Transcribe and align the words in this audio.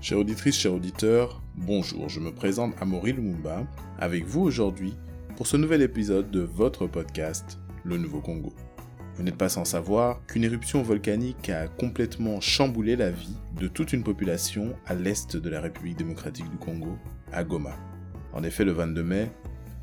Chère 0.00 0.18
auditrice, 0.18 0.56
chers 0.56 0.74
auditeurs, 0.74 1.42
bonjour, 1.56 2.08
je 2.08 2.20
me 2.20 2.30
présente 2.30 2.72
Amaury 2.80 3.12
Lumumba 3.12 3.66
avec 3.98 4.24
vous 4.26 4.42
aujourd'hui 4.42 4.94
pour 5.36 5.48
ce 5.48 5.56
nouvel 5.56 5.82
épisode 5.82 6.30
de 6.30 6.38
votre 6.38 6.86
podcast 6.86 7.58
Le 7.82 7.98
Nouveau 7.98 8.20
Congo. 8.20 8.54
Vous 9.16 9.24
n'êtes 9.24 9.36
pas 9.36 9.48
sans 9.48 9.64
savoir 9.64 10.24
qu'une 10.26 10.44
éruption 10.44 10.82
volcanique 10.82 11.50
a 11.50 11.66
complètement 11.66 12.40
chamboulé 12.40 12.94
la 12.94 13.10
vie 13.10 13.34
de 13.56 13.66
toute 13.66 13.92
une 13.92 14.04
population 14.04 14.72
à 14.86 14.94
l'est 14.94 15.36
de 15.36 15.50
la 15.50 15.60
République 15.60 15.98
démocratique 15.98 16.48
du 16.48 16.58
Congo, 16.58 16.96
à 17.32 17.42
Goma. 17.42 17.74
En 18.32 18.44
effet, 18.44 18.64
le 18.64 18.72
22 18.72 19.02
mai, 19.02 19.32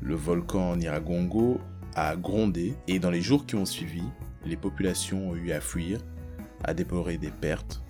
le 0.00 0.14
volcan 0.14 0.76
Niragongo 0.76 1.60
a 1.94 2.16
grondé 2.16 2.74
et 2.88 2.98
dans 2.98 3.10
les 3.10 3.20
jours 3.20 3.44
qui 3.44 3.54
ont 3.54 3.66
suivi, 3.66 4.02
les 4.46 4.56
populations 4.56 5.28
ont 5.28 5.36
eu 5.36 5.52
à 5.52 5.60
fuir, 5.60 6.00
à 6.64 6.72
déplorer 6.72 7.18
des 7.18 7.30
pertes, 7.30 7.82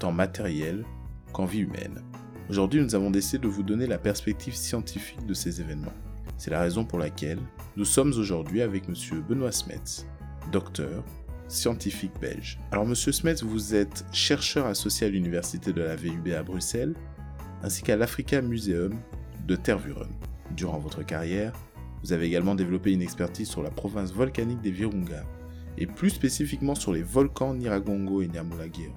tant 0.00 0.10
matérielles 0.10 0.82
qu'en 1.32 1.44
vie 1.44 1.60
humaine. 1.60 2.02
Aujourd'hui, 2.48 2.80
nous 2.80 2.94
avons 2.94 3.10
décidé 3.10 3.38
de 3.38 3.48
vous 3.48 3.62
donner 3.62 3.86
la 3.86 3.98
perspective 3.98 4.54
scientifique 4.54 5.26
de 5.26 5.34
ces 5.34 5.60
événements. 5.60 5.92
C'est 6.38 6.50
la 6.50 6.60
raison 6.60 6.84
pour 6.84 6.98
laquelle 6.98 7.40
nous 7.76 7.84
sommes 7.84 8.12
aujourd'hui 8.16 8.62
avec 8.62 8.84
M. 8.88 8.94
Benoît 9.28 9.52
Smets, 9.52 10.06
docteur, 10.52 11.02
scientifique 11.48 12.12
belge. 12.20 12.58
Alors, 12.70 12.84
M. 12.84 12.94
Smets, 12.94 13.42
vous 13.42 13.74
êtes 13.74 14.04
chercheur 14.12 14.66
associé 14.66 15.06
à 15.06 15.10
l'Université 15.10 15.72
de 15.72 15.82
la 15.82 15.96
VUB 15.96 16.28
à 16.36 16.42
Bruxelles, 16.42 16.94
ainsi 17.62 17.82
qu'à 17.82 17.96
l'Africa 17.96 18.42
Museum 18.42 18.94
de 19.46 19.56
Tervuren. 19.56 20.10
Durant 20.56 20.78
votre 20.78 21.04
carrière, 21.04 21.52
vous 22.02 22.12
avez 22.12 22.26
également 22.26 22.54
développé 22.54 22.92
une 22.92 23.02
expertise 23.02 23.48
sur 23.48 23.62
la 23.62 23.70
province 23.70 24.12
volcanique 24.12 24.60
des 24.60 24.70
Virunga, 24.70 25.24
et 25.78 25.86
plus 25.86 26.10
spécifiquement 26.10 26.74
sur 26.74 26.92
les 26.92 27.02
volcans 27.02 27.54
Niragongo 27.54 28.22
et 28.22 28.28
Nyamulagira. 28.28 28.92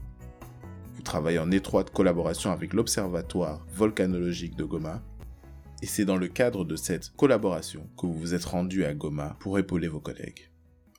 Vous 0.99 1.03
travaillez 1.03 1.39
en 1.39 1.49
étroite 1.49 1.91
collaboration 1.91 2.51
avec 2.51 2.73
l'Observatoire 2.73 3.65
volcanologique 3.69 4.57
de 4.57 4.65
Goma, 4.65 5.01
et 5.81 5.85
c'est 5.85 6.03
dans 6.03 6.17
le 6.17 6.27
cadre 6.27 6.65
de 6.65 6.75
cette 6.75 7.11
collaboration 7.15 7.89
que 7.97 8.05
vous 8.05 8.17
vous 8.17 8.33
êtes 8.33 8.43
rendu 8.43 8.83
à 8.83 8.93
Goma 8.93 9.37
pour 9.39 9.57
épauler 9.57 9.87
vos 9.87 10.01
collègues. 10.01 10.51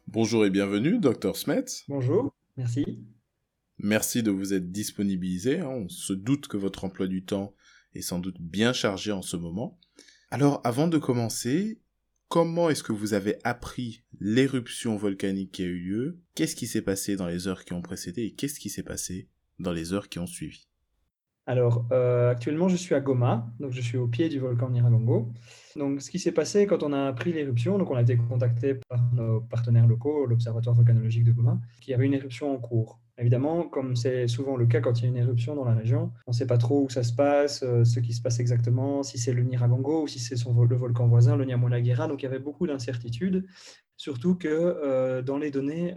Bonjour 0.07 0.47
et 0.47 0.51
bienvenue, 0.51 0.98
Dr 1.01 1.37
Smets. 1.37 1.84
Bonjour, 1.87 2.34
merci. 2.57 3.05
Merci 3.77 4.23
de 4.23 4.31
vous 4.31 4.55
être 4.55 4.73
disponibilisé. 4.73 5.61
On 5.61 5.87
se 5.91 6.14
doute 6.14 6.48
que 6.48 6.57
votre 6.57 6.87
emploi 6.87 7.07
du 7.07 7.23
temps 7.23 7.55
est 7.92 8.01
sans 8.01 8.20
doute 8.20 8.41
bien 8.41 8.73
chargé 8.73 9.12
en 9.12 9.20
ce 9.20 9.37
moment. 9.37 9.79
Alors, 10.31 10.62
avant 10.64 10.89
de 10.89 10.97
commencer, 10.97 11.79
comment 12.29 12.70
est-ce 12.70 12.83
que 12.83 12.95
vous 12.95 13.12
avez 13.12 13.37
appris 13.45 14.03
l'éruption 14.19 14.97
volcanique 14.97 15.53
qui 15.53 15.62
a 15.62 15.67
eu 15.67 15.79
lieu? 15.79 16.20
Qu'est-ce 16.35 16.57
qui 16.57 16.67
s'est 16.67 16.81
passé 16.81 17.17
dans 17.17 17.27
les 17.27 17.48
heures 17.48 17.67
qui 17.67 17.75
ont 17.75 17.83
précédé 17.83 18.23
et 18.23 18.33
qu'est-ce 18.33 18.59
qui 18.61 18.70
s'est 18.70 18.83
passé 18.83 19.29
dans 19.61 19.72
les 19.72 19.92
heures 19.92 20.08
qui 20.08 20.19
ont 20.19 20.27
suivi 20.27 20.66
Alors, 21.47 21.86
euh, 21.92 22.30
actuellement, 22.30 22.69
je 22.69 22.77
suis 22.77 22.94
à 22.94 23.00
Goma, 23.00 23.47
donc 23.61 23.72
je 23.72 23.80
suis 23.80 23.98
au 23.98 24.08
pied 24.08 24.28
du 24.28 24.39
volcan 24.39 24.70
Niragongo. 24.70 25.33
Donc, 25.77 26.00
ce 26.00 26.11
qui 26.11 26.19
s'est 26.19 26.33
passé 26.33 26.67
quand 26.67 26.83
on 26.83 26.92
a 26.92 27.06
appris 27.06 27.33
l'éruption, 27.33 27.78
donc 27.78 27.91
on 27.91 27.97
a 27.97 28.02
été 28.02 28.17
contacté 28.17 28.75
par 28.89 29.00
nos 29.12 29.41
partenaires 29.41 29.86
locaux, 29.86 30.27
l'Observatoire 30.27 30.75
volcanologique 30.75 31.25
de 31.25 31.33
Goma, 31.33 31.61
qu'il 31.80 31.92
y 31.92 31.94
avait 31.94 32.06
une 32.06 32.14
éruption 32.14 32.52
en 32.52 32.58
cours. 32.58 33.00
Évidemment, 33.19 33.64
comme 33.64 33.97
c'est 33.97 34.28
souvent 34.28 34.56
le 34.56 34.64
cas 34.64 34.80
quand 34.80 34.98
il 34.98 35.02
y 35.02 35.06
a 35.06 35.08
une 35.11 35.17
éruption 35.19 35.55
dans 35.55 35.67
la 35.67 35.74
région, 35.74 36.11
on 36.27 36.30
ne 36.30 36.34
sait 36.34 36.47
pas 36.47 36.56
trop 36.56 36.84
où 36.84 36.89
ça 36.89 37.02
se 37.02 37.12
passe, 37.12 37.62
euh, 37.62 37.84
ce 37.84 38.00
qui 38.00 38.14
se 38.14 38.22
passe 38.22 38.41
exactement, 38.41 39.02
si 39.02 39.19
c'est 39.19 39.34
le 39.34 39.42
Niragongo 39.42 40.05
ou 40.05 40.08
si 40.08 40.19
c'est 40.19 40.36
le 40.42 40.77
volcan 40.77 41.06
voisin, 41.06 41.36
le 41.36 41.45
Nyamulagira. 41.45 42.08
Donc 42.08 42.22
il 42.22 42.24
y 42.24 42.28
avait 42.28 42.39
beaucoup 42.39 42.67
d'incertitudes, 42.67 43.47
surtout 43.98 44.36
que 44.36 44.48
euh, 44.48 45.20
dans 45.20 45.36
les 45.36 45.50
données 45.50 45.95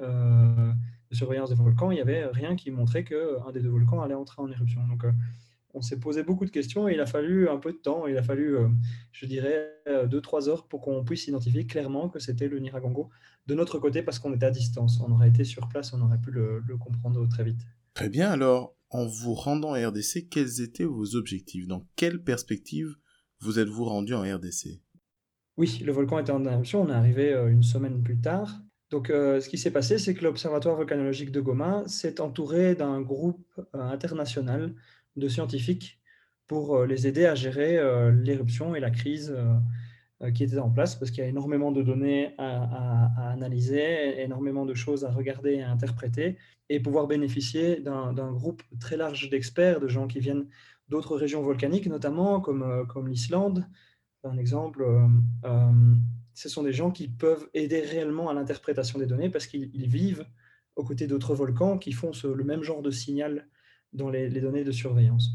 de 1.14 1.18
surveillance 1.18 1.50
des 1.50 1.56
volcans, 1.56 1.92
il 1.92 1.96
n'y 1.96 2.02
avait 2.02 2.26
rien 2.26 2.56
qui 2.56 2.72
montrait 2.72 3.04
qu'un 3.04 3.52
des 3.54 3.62
deux 3.62 3.70
volcans 3.70 4.02
allait 4.02 4.14
entrer 4.14 4.42
en 4.42 4.52
éruption. 4.52 4.86
Donc 4.88 5.06
on 5.74 5.82
s'est 5.82 6.00
posé 6.00 6.24
beaucoup 6.24 6.46
de 6.46 6.52
questions 6.52 6.88
et 6.88 6.94
il 6.94 7.00
a 7.00 7.06
fallu 7.06 7.50
un 7.50 7.58
peu 7.58 7.72
de 7.72 7.78
temps, 7.78 8.06
il 8.06 8.18
a 8.18 8.24
fallu, 8.24 8.58
je 9.12 9.26
dirais, 9.26 9.72
deux, 10.10 10.22
trois 10.22 10.50
heures 10.50 10.68
pour 10.68 10.82
qu'on 10.82 11.04
puisse 11.04 11.28
identifier 11.28 11.66
clairement 11.66 12.10
que 12.10 12.20
c'était 12.20 12.48
le 12.48 12.60
Niragongo 12.60 13.10
de 13.48 13.56
notre 13.56 13.80
côté 13.80 14.02
parce 14.04 14.20
qu'on 14.20 14.34
était 14.34 14.46
à 14.46 14.52
distance. 14.52 15.00
On 15.02 15.12
aurait 15.12 15.30
été 15.30 15.44
sur 15.44 15.68
place, 15.68 15.94
on 15.94 16.02
aurait 16.02 16.20
pu 16.20 16.32
le, 16.32 16.62
comprendre 16.80 17.28
très 17.28 17.44
vite. 17.44 17.62
Très 17.94 18.10
bien, 18.10 18.32
alors, 18.32 18.76
en 18.90 19.06
vous 19.06 19.34
rendant 19.34 19.76
en 19.76 19.90
RDC, 19.90 20.30
quels 20.30 20.62
étaient 20.62 20.84
vos 20.84 21.16
objectifs? 21.16 21.68
Dans 21.68 21.86
quelle 21.96 22.24
perspective 22.24 22.96
vous 23.40 23.60
êtes-vous 23.60 23.86
rendu 23.86 24.14
en 24.14 24.22
RDC 24.22 24.82
Oui, 25.58 25.82
le 25.84 25.92
volcan 25.92 26.20
était 26.20 26.32
en 26.32 26.46
éruption, 26.46 26.84
on 26.84 26.90
est 26.90 26.94
arrivé 26.94 27.34
euh, 27.34 27.52
une 27.52 27.64
semaine 27.64 28.02
plus 28.04 28.20
tard. 28.20 28.62
Donc, 28.94 29.10
euh, 29.10 29.42
ce 29.42 29.50
qui 29.50 29.58
s'est 29.58 29.72
passé, 29.72 29.98
c'est 29.98 30.14
que 30.14 30.24
l'Observatoire 30.24 30.76
volcanologique 30.76 31.32
de 31.32 31.42
Goma 31.42 31.84
s'est 31.88 32.22
entouré 32.22 32.76
d'un 32.76 33.02
groupe 33.02 33.44
euh, 33.58 33.82
international 33.82 34.76
de 35.16 35.28
scientifiques 35.28 36.00
pour 36.48 36.86
les 36.86 37.08
aider 37.08 37.26
à 37.26 37.36
gérer 37.36 37.80
l'éruption 38.12 38.76
et 38.76 38.80
la 38.80 38.92
crise 38.92 39.34
euh, 40.24 40.32
qui 40.32 40.44
était 40.44 40.60
en 40.60 40.70
place 40.70 40.96
parce 40.96 41.12
qu'il 41.12 41.22
y 41.22 41.26
a 41.26 41.30
énormément 41.30 41.72
de 41.72 41.82
données 41.82 42.34
à, 42.38 43.32
analyser, 43.32 44.22
énormément 44.22 44.66
de 44.66 44.74
choses 44.74 45.04
à 45.04 45.12
regarder 45.12 45.56
et 45.56 45.64
à 45.64 45.72
interpréter, 45.72 46.38
et 46.70 46.80
pouvoir 46.80 47.08
bénéficier 47.08 47.82
d'un 47.82 48.32
groupe 48.32 48.64
très 48.80 48.96
large 48.96 49.30
d'experts, 49.30 49.82
de 49.82 49.88
gens 49.88 50.08
qui 50.08 50.20
viennent 50.20 50.48
d'autres 50.88 51.18
régions 51.18 51.42
volcaniques, 51.42 51.88
notamment 51.88 52.40
comme, 52.40 52.64
euh, 52.64 52.86
comme 52.86 53.10
l'Islande. 53.10 53.66
Un 54.24 54.38
exemple, 54.38 54.84
euh, 54.84 55.94
ce 56.34 56.50
sont 56.50 56.64
des 56.64 56.74
gens 56.74 56.92
qui 56.92 57.08
peuvent 57.08 57.48
aider 57.54 57.82
réellement 57.82 58.30
à 58.30 58.34
l'interprétation 58.34 59.00
des 59.00 59.06
données 59.06 59.30
parce 59.30 59.48
qu'ils 59.48 59.88
vivent 59.88 60.26
aux 60.76 60.84
côtés 60.84 61.08
d'autres 61.08 61.36
volcans 61.36 61.78
qui 61.78 61.92
font 61.92 62.12
le 62.24 62.44
même 62.44 62.64
genre 62.64 62.82
de 62.82 62.92
signal 62.92 63.48
dans 63.94 64.10
les, 64.10 64.30
données 64.30 64.64
de 64.64 64.72
surveillance. 64.72 65.32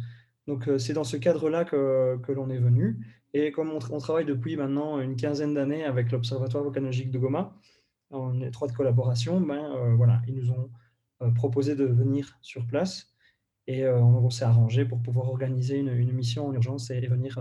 Donc 0.46 0.68
c'est 0.78 0.94
dans 0.94 1.04
ce 1.04 1.16
cadre-là 1.16 1.64
que, 1.64 2.32
l'on 2.32 2.50
est 2.50 2.58
venu. 2.58 2.98
Et 3.34 3.52
comme 3.52 3.70
on, 3.70 3.98
travaille 3.98 4.24
depuis 4.24 4.56
maintenant 4.56 5.00
une 5.00 5.14
quinzaine 5.14 5.54
d'années 5.54 5.84
avec 5.84 6.10
l'Observatoire 6.10 6.64
volcanologique 6.64 7.10
de 7.10 7.18
Goma, 7.18 7.54
en 8.10 8.40
étroite 8.40 8.72
collaboration, 8.72 9.40
ben, 9.40 9.74
euh, 9.76 9.94
voilà, 9.94 10.22
ils 10.26 10.34
nous 10.34 10.50
ont 10.50 10.70
euh, 11.22 11.30
proposé 11.30 11.74
de 11.74 11.84
venir 11.84 12.38
sur 12.42 12.66
place 12.66 13.14
et 13.66 13.84
euh, 13.84 14.00
on, 14.00 14.30
s'est 14.30 14.44
arrangé 14.44 14.84
pour 14.84 15.02
pouvoir 15.02 15.28
organiser 15.28 15.78
une, 15.78 16.12
mission 16.12 16.46
en 16.46 16.54
urgence 16.54 16.90
et, 16.90 17.06
venir 17.06 17.38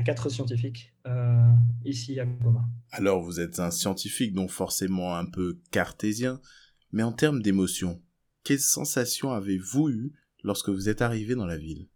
à 0.00 0.02
quatre 0.02 0.30
scientifiques 0.30 0.94
ici 1.84 2.18
à 2.18 2.24
Goma. 2.24 2.64
Alors 2.90 3.22
vous 3.22 3.38
êtes 3.38 3.60
un 3.60 3.70
scientifique 3.70 4.32
donc 4.32 4.50
forcément 4.50 5.14
un 5.14 5.26
peu 5.26 5.58
cartésien, 5.70 6.40
mais 6.92 7.02
en 7.02 7.12
termes 7.12 7.42
d'émotion, 7.42 8.00
quelles 8.42 8.60
sensations 8.60 9.32
avez-vous 9.32 9.90
eues 9.90 10.12
lorsque 10.42 10.70
vous 10.70 10.88
êtes 10.88 11.02
arrivé 11.02 11.34
dans 11.34 11.46
la 11.46 11.58
ville? 11.58 11.86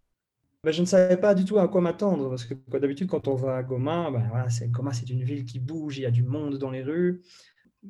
Ben, 0.63 0.71
je 0.71 0.81
ne 0.81 0.85
savais 0.85 1.17
pas 1.17 1.35
du 1.35 1.45
tout 1.45 1.59
à 1.59 1.67
quoi 1.67 1.81
m'attendre, 1.81 2.29
parce 2.29 2.45
que 2.45 2.55
d'habitude, 2.77 3.07
quand 3.07 3.27
on 3.27 3.35
va 3.35 3.57
à 3.57 3.63
Goma, 3.63 4.09
ben, 4.11 4.27
voilà, 4.29 4.49
c'est, 4.49 4.69
Goma, 4.69 4.93
c'est 4.93 5.09
une 5.09 5.23
ville 5.23 5.45
qui 5.45 5.59
bouge, 5.59 5.97
il 5.97 6.01
y 6.01 6.05
a 6.05 6.11
du 6.11 6.23
monde 6.23 6.57
dans 6.57 6.71
les 6.71 6.83
rues, 6.83 7.21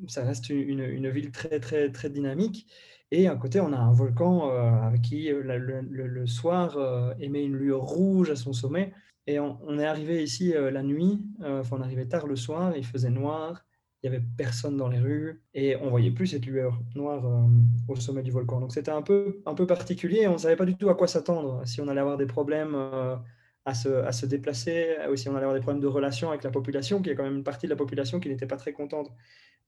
ça 0.08 0.24
reste 0.24 0.50
une, 0.50 0.80
une, 0.80 1.08
ville 1.08 1.30
très, 1.30 1.58
très, 1.58 1.90
très 1.90 2.10
dynamique. 2.10 2.66
Et 3.10 3.28
à 3.28 3.36
côté, 3.36 3.60
on 3.60 3.72
a 3.72 3.78
un 3.78 3.92
volcan 3.92 4.50
euh, 4.50 4.96
qui, 4.98 5.32
euh, 5.32 5.42
le, 5.42 5.80
le, 5.80 6.26
soir, 6.26 6.76
euh, 6.76 7.14
émet 7.20 7.44
une 7.44 7.56
lueur 7.56 7.82
rouge 7.82 8.30
à 8.30 8.36
son 8.36 8.52
sommet. 8.52 8.92
Et 9.26 9.40
on, 9.40 9.78
est 9.78 9.84
arrivé 9.84 10.22
ici 10.22 10.54
la 10.54 10.84
nuit, 10.84 11.20
enfin, 11.42 11.78
on 11.78 11.82
arrivait 11.82 12.06
tard 12.06 12.28
le 12.28 12.36
soir, 12.36 12.76
il 12.76 12.86
faisait 12.86 13.10
noir, 13.10 13.66
il 14.02 14.10
n'y 14.10 14.16
avait 14.16 14.24
personne 14.36 14.76
dans 14.76 14.88
les 14.88 14.98
rues 14.98 15.42
et 15.54 15.76
on 15.76 15.90
voyait 15.90 16.10
plus 16.10 16.28
cette 16.28 16.46
lueur 16.46 16.80
noire 16.94 17.24
euh, 17.26 17.46
au 17.88 17.96
sommet 17.96 18.22
du 18.22 18.30
volcan. 18.30 18.60
Donc 18.60 18.72
c'était 18.72 18.90
un 18.90 19.02
peu, 19.02 19.40
un 19.46 19.54
peu 19.54 19.66
particulier 19.66 20.26
on 20.28 20.34
ne 20.34 20.38
savait 20.38 20.56
pas 20.56 20.66
du 20.66 20.76
tout 20.76 20.88
à 20.90 20.94
quoi 20.94 21.08
s'attendre, 21.08 21.62
si 21.66 21.80
on 21.80 21.88
allait 21.88 22.00
avoir 22.00 22.16
des 22.16 22.26
problèmes 22.26 22.74
euh, 22.74 23.16
à, 23.64 23.74
se, 23.74 23.88
à 23.88 24.12
se 24.12 24.26
déplacer, 24.26 24.96
ou 25.10 25.16
si 25.16 25.28
on 25.28 25.32
allait 25.32 25.44
avoir 25.44 25.54
des 25.54 25.62
problèmes 25.62 25.82
de 25.82 25.88
relation 25.88 26.28
avec 26.28 26.44
la 26.44 26.50
population, 26.50 27.02
qui 27.02 27.10
est 27.10 27.14
quand 27.14 27.24
même 27.24 27.36
une 27.36 27.44
partie 27.44 27.66
de 27.66 27.70
la 27.70 27.76
population 27.76 28.20
qui 28.20 28.28
n'était 28.28 28.46
pas 28.46 28.56
très 28.56 28.72
contente 28.72 29.10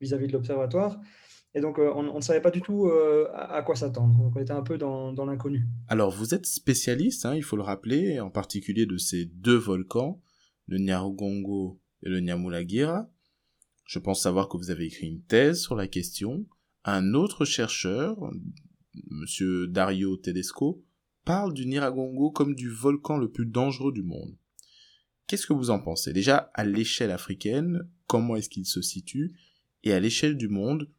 vis-à-vis 0.01 0.29
de 0.29 0.33
l'observatoire. 0.33 1.01
Et 1.55 1.61
donc, 1.61 1.79
euh, 1.79 1.91
on, 1.95 2.15
ne 2.15 2.21
savait 2.21 2.43
pas 2.43 2.51
du 2.51 2.61
tout 2.61 2.91
à, 3.35 3.63
quoi 3.63 3.75
s'attendre. 3.75 4.15
On 4.21 4.41
était 4.41 4.53
un 4.53 4.63
peu 4.63 4.79
dans, 4.79 5.25
l'inconnu. 5.25 5.67
Alors, 5.89 6.11
vous 6.11 6.35
êtes 6.35 6.47
spécialiste, 6.47 7.27
hein, 7.27 7.35
il 7.35 7.43
faut 7.43 7.57
le 7.57 7.63
rappeler, 7.63 8.21
en 8.21 8.31
particulier 8.31 8.87
de 8.87 8.99
ces 8.99 9.25
deux 9.25 9.57
volcans, 9.57 10.21
le 10.67 10.79
Nyarugongo 10.79 11.81
et 12.03 12.09
le 12.11 12.21
Nyamulagira. 12.21 13.11
Je 13.87 13.99
pense 13.99 14.23
savoir 14.23 14.49
que 14.49 14.59
vous 14.59 14.71
avez 14.71 14.85
écrit 14.85 15.07
une 15.07 15.23
thèse 15.23 15.63
sur 15.63 15.75
la 15.75 15.89
question. 15.89 16.47
Un 16.85 17.15
autre 17.15 17.47
chercheur, 17.47 18.19
monsieur 19.11 19.67
Dario 19.67 20.17
Tedesco, 20.17 20.85
parle 21.25 21.55
du 21.55 21.67
Niragongo 21.67 22.31
comme 22.31 22.55
du 22.55 22.71
volcan 22.71 23.17
le 23.17 23.31
plus 23.31 23.47
dangereux 23.47 23.93
du 23.93 24.03
monde. 24.03 24.37
Qu'est-ce 25.27 25.47
que 25.47 25.53
vous 25.53 25.71
en 25.71 25.79
pensez? 25.79 26.13
Déjà, 26.13 26.51
à 26.55 26.65
l'échelle 26.65 27.11
africaine, 27.11 27.89
comment 28.07 28.37
est-ce 28.37 28.49
qu'il 28.49 28.65
se 28.65 28.81
situe? 28.81 29.37
Et 29.85 29.93
à 29.93 30.01
l'échelle 30.01 30.37
du 30.37 30.49
monde, 30.49 30.91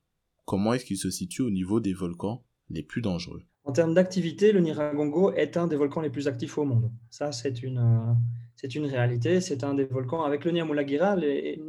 comment 0.50 0.74
est-ce 0.74 0.86
qu'il 0.86 0.98
se 0.98 1.12
situe 1.12 1.44
au 1.44 1.52
niveau 1.52 1.80
des 1.80 1.94
volcans 1.94 2.44
les 2.72 2.82
plus 2.82 3.04
dangereux? 3.04 3.44
En 3.66 3.72
termes 3.72 3.94
d'activité, 3.94 4.52
le 4.52 4.62
Niragongo 4.62 5.32
est 5.34 5.58
un 5.58 5.68
des 5.68 5.76
volcans 5.76 6.02
les 6.02 6.10
plus 6.10 6.28
actifs 6.28 6.58
au 6.58 6.66
monde. 6.66 6.92
Ça, 7.12 7.32
c'est 7.32 7.62
une, 7.62 7.78
euh, 7.78 8.68
une 8.74 8.88
réalité. 8.88 9.42
C'est 9.42 9.64
un 9.64 9.76
des 9.76 9.86
volcans 9.86 10.24
avec 10.24 10.46
le 10.46 10.52
Nyamulagira. 10.52 11.16
Les 11.18 11.62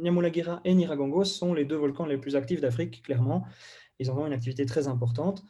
et 0.65 0.73
Niragongo 0.73 1.23
sont 1.23 1.53
les 1.53 1.63
deux 1.63 1.75
volcans 1.75 2.07
les 2.07 2.17
plus 2.17 2.35
actifs 2.35 2.59
d'Afrique, 2.59 3.03
clairement. 3.03 3.45
Ils 3.99 4.09
ont 4.09 4.25
une 4.25 4.33
activité 4.33 4.65
très 4.65 4.87
importante. 4.87 5.43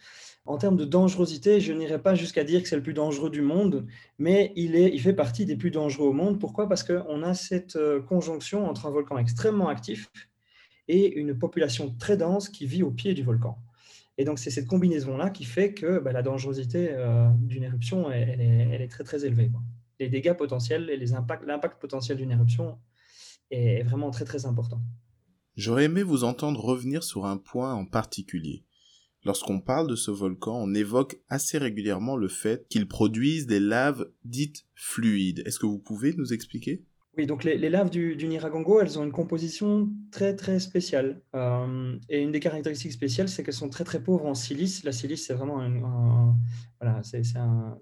En 0.43 0.57
termes 0.57 0.75
de 0.75 0.83
dangerosité, 0.83 1.61
je 1.61 1.71
n'irai 1.71 2.01
pas 2.01 2.15
jusqu'à 2.15 2.43
dire 2.43 2.61
que 2.61 2.67
c'est 2.67 2.75
le 2.75 2.83
plus 2.83 2.93
dangereux 2.93 3.29
du 3.29 3.41
monde, 3.41 3.85
mais 4.17 4.51
il, 4.57 4.75
est, 4.75 4.89
il 4.93 4.99
fait 4.99 5.13
partie 5.13 5.45
des 5.45 5.55
plus 5.55 5.71
dangereux 5.71 6.09
au 6.09 6.13
monde. 6.13 6.37
Pourquoi? 6.37 6.67
Parce 6.67 6.83
qu'on 6.83 7.23
a 7.23 7.33
cette 7.33 7.77
euh, 7.77 8.01
conjonction 8.01 8.67
entre 8.67 8.87
un 8.87 8.91
volcan 8.91 9.17
extrêmement 9.17 9.69
actif 9.69 10.11
et 10.91 11.13
une 11.13 11.33
population 11.39 11.95
très 11.97 12.17
dense 12.17 12.49
qui 12.49 12.65
vit 12.65 12.83
au 12.83 12.91
pied 12.91 13.13
du 13.13 13.23
volcan. 13.23 13.57
Et 14.17 14.25
donc, 14.25 14.39
c'est 14.39 14.51
cette 14.51 14.67
combinaison-là 14.67 15.29
qui 15.29 15.45
fait 15.45 15.73
que 15.73 15.99
bah, 15.99 16.11
la 16.11 16.21
dangerosité 16.21 16.89
euh, 16.91 17.29
d'une 17.37 17.63
éruption, 17.63 18.11
est, 18.11 18.87
très, 18.89 19.05
très 19.05 19.25
élevée. 19.25 19.49
Les 20.01 20.09
dégâts 20.09 20.33
potentiels 20.33 20.89
et 20.89 20.97
l'impact 20.97 21.79
potentiel 21.79 22.17
d'une 22.17 22.31
éruption 22.31 22.77
est 23.51 23.83
vraiment 23.83 24.11
très, 24.11 24.25
très 24.25 24.45
important. 24.45 24.81
J'aurais 25.55 25.85
aimé 25.85 26.03
vous 26.03 26.25
entendre 26.25 26.59
revenir 26.59 27.03
sur 27.03 27.25
un 27.25 27.37
point 27.37 27.73
en 27.73 27.85
particulier. 27.85 28.65
Lorsqu'on 29.23 29.61
parle 29.61 29.87
de 29.87 29.95
ce 29.95 30.11
volcan, 30.11 30.57
on 30.61 30.73
évoque 30.73 31.21
assez 31.29 31.57
régulièrement 31.57 32.17
le 32.17 32.27
fait 32.27 32.67
qu'il 32.67 32.89
produise 32.89 33.47
des 33.47 33.61
laves 33.61 34.11
dites 34.25 34.65
fluides. 34.75 35.41
Est-ce 35.45 35.59
que 35.59 35.67
vous 35.67 35.79
pouvez 35.79 36.13
nous 36.13 36.33
expliquer? 36.33 36.83
Oui, 37.17 37.25
donc 37.25 37.43
les, 37.43 37.57
laves 37.69 37.89
du, 37.89 38.15
du, 38.15 38.27
Niragongo, 38.29 38.79
elles 38.79 38.97
ont 38.97 39.03
une 39.03 39.11
composition 39.11 39.89
très 40.11 40.33
très 40.33 40.59
spéciale. 40.59 41.21
Euh, 41.35 41.97
et 42.07 42.21
une 42.21 42.31
des 42.31 42.39
caractéristiques 42.39 42.93
spéciales, 42.93 43.27
c'est 43.27 43.43
qu'elles 43.43 43.53
sont 43.53 43.67
très 43.69 43.83
très 43.83 44.01
pauvres 44.01 44.25
en 44.25 44.33
silice. 44.33 44.85
La 44.85 44.93
silice, 44.93 45.27
c'est 45.27 45.33
vraiment 45.33 45.59
un, 45.59 46.37
voilà, 46.79 47.03
c'est, 47.03 47.21
un, 47.35 47.77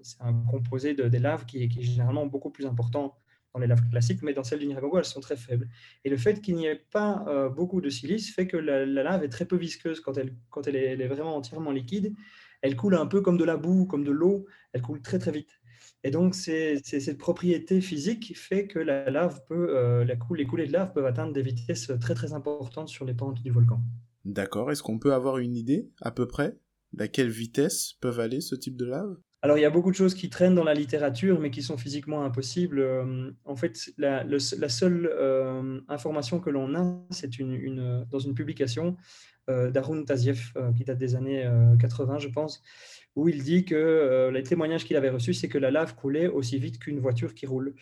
composé 0.50 0.94
de, 0.94 1.06
des 1.06 1.20
laves 1.20 1.46
qui, 1.46 1.62
est 1.62 1.82
généralement 1.82 2.26
beaucoup 2.26 2.50
plus 2.50 2.66
important 2.66 3.16
dans 3.54 3.60
les 3.60 3.68
laves 3.68 3.88
classiques, 3.88 4.22
mais 4.22 4.32
dans 4.32 4.42
celles 4.42 4.58
du 4.58 4.66
Nicaragua, 4.66 4.98
elles 4.98 5.04
sont 5.04 5.20
très 5.20 5.36
faibles. 5.36 5.68
Et 6.04 6.10
le 6.10 6.16
fait 6.16 6.40
qu'il 6.40 6.56
n'y 6.56 6.66
ait 6.66 6.84
pas 6.90 7.24
euh, 7.28 7.48
beaucoup 7.48 7.80
de 7.80 7.88
silice 7.88 8.34
fait 8.34 8.48
que 8.48 8.56
la, 8.56 8.84
lave 8.84 9.22
est 9.22 9.28
très 9.28 9.44
peu 9.44 9.56
visqueuse 9.56 10.00
quand 10.00 10.18
elle, 10.18 10.34
quand 10.50 10.66
elle 10.66 10.76
est, 10.76 11.06
vraiment 11.06 11.36
entièrement 11.36 11.70
liquide. 11.70 12.14
Elle 12.62 12.74
coule 12.74 12.96
un 12.96 13.06
peu 13.06 13.20
comme 13.20 13.38
de 13.38 13.44
la 13.44 13.56
boue, 13.56 13.86
comme 13.86 14.02
de 14.02 14.10
l'eau, 14.10 14.46
elle 14.72 14.82
coule 14.82 15.00
très 15.00 15.20
très 15.20 15.30
vite. 15.30 15.59
Et 16.04 16.10
donc, 16.10 16.34
c'est 16.34 16.78
cette 16.82 17.18
propriété 17.18 17.80
physique 17.80 18.20
qui 18.20 18.34
fait 18.34 18.66
que 18.66 18.78
la 18.78 19.10
lave 19.10 19.44
peut, 19.46 19.76
euh, 19.76 20.04
la 20.04 20.14
les 20.36 20.46
coulées 20.46 20.66
de 20.66 20.72
lave 20.72 20.92
peuvent 20.92 21.06
atteindre 21.06 21.32
des 21.32 21.42
vitesses 21.42 21.92
très 22.00 22.14
très 22.14 22.32
importantes 22.32 22.88
sur 22.88 23.04
les 23.04 23.14
pentes 23.14 23.42
du 23.42 23.50
volcan. 23.50 23.80
D'accord. 24.24 24.70
Est-ce 24.70 24.82
qu'on 24.82 24.98
peut 24.98 25.14
avoir 25.14 25.38
une 25.38 25.56
idée 25.56 25.88
à 26.00 26.10
peu 26.10 26.26
près 26.26 26.56
d'à 26.92 27.08
quelle 27.08 27.30
vitesse 27.30 27.94
peuvent 28.00 28.20
aller 28.20 28.40
ce 28.40 28.54
type 28.54 28.76
de 28.76 28.84
lave? 28.84 29.16
Alors, 29.42 29.56
il 29.56 29.62
y 29.62 29.64
a 29.64 29.70
beaucoup 29.70 29.90
de 29.90 29.96
choses 29.96 30.14
qui 30.14 30.28
traînent 30.28 30.54
dans 30.54 30.64
la 30.64 30.74
littérature, 30.74 31.40
mais 31.40 31.50
qui 31.50 31.62
sont 31.62 31.78
physiquement 31.78 32.24
impossibles. 32.24 32.78
Euh, 32.80 33.30
en 33.46 33.56
fait, 33.56 33.90
la, 33.96 34.22
seule 34.68 35.10
euh, 35.10 35.80
information 35.88 36.40
que 36.40 36.50
l'on 36.50 36.74
a, 36.74 37.02
c'est 37.08 37.38
une, 37.38 38.04
dans 38.10 38.18
une 38.18 38.34
publication 38.34 38.98
euh, 39.48 39.70
d'Arun 39.70 40.04
Taziev, 40.04 40.52
qui 40.76 40.84
date 40.84 40.98
des 40.98 41.14
années 41.14 41.48
80, 41.80 42.18
je 42.18 42.28
pense, 42.28 42.62
où 43.16 43.28
il 43.28 43.42
dit 43.42 43.64
que 43.64 44.30
les 44.32 44.42
témoignages 44.42 44.84
qu'il 44.84 44.96
avait 44.96 45.10
reçus, 45.10 45.34
c'est 45.34 45.48
que 45.48 45.58
la 45.58 45.70
lave 45.70 45.94
coulait 45.94 46.28
aussi 46.28 46.58
vite 46.58 46.78
qu'une 46.78 47.00
voiture 47.00 47.34
qui 47.34 47.46
roule. 47.46 47.74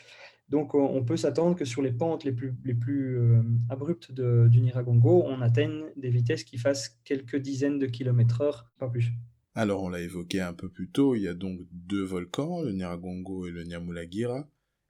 Donc, 0.48 0.74
on 0.74 1.04
peut 1.04 1.18
s'attendre 1.18 1.56
que 1.56 1.66
sur 1.66 1.82
les 1.82 1.92
pentes 1.92 2.24
les 2.24 2.32
plus, 2.32 2.54
les 2.64 2.74
plus 2.74 3.20
abruptes 3.68 4.10
du 4.12 4.60
Niragongo, 4.60 5.24
on 5.26 5.42
atteigne 5.42 5.84
des 5.96 6.08
vitesses 6.08 6.44
qui 6.44 6.56
fassent 6.56 6.98
quelques 7.04 7.36
dizaines 7.36 7.78
de 7.78 7.86
kilomètres 7.86 8.40
heure, 8.40 8.70
pas 8.78 8.88
plus. 8.88 9.12
Alors, 9.54 9.82
on 9.82 9.88
l'a 9.88 10.00
évoqué 10.00 10.40
un 10.40 10.52
peu 10.52 10.68
plus 10.68 10.88
tôt, 10.88 11.16
il 11.16 11.22
y 11.22 11.28
a 11.28 11.34
donc 11.34 11.58
deux 11.72 12.04
volcans, 12.04 12.62
le 12.62 12.72
Nyiragongo 12.72 13.46
et 13.46 13.50
le 13.50 13.64
Nyamulagira. 13.64 14.48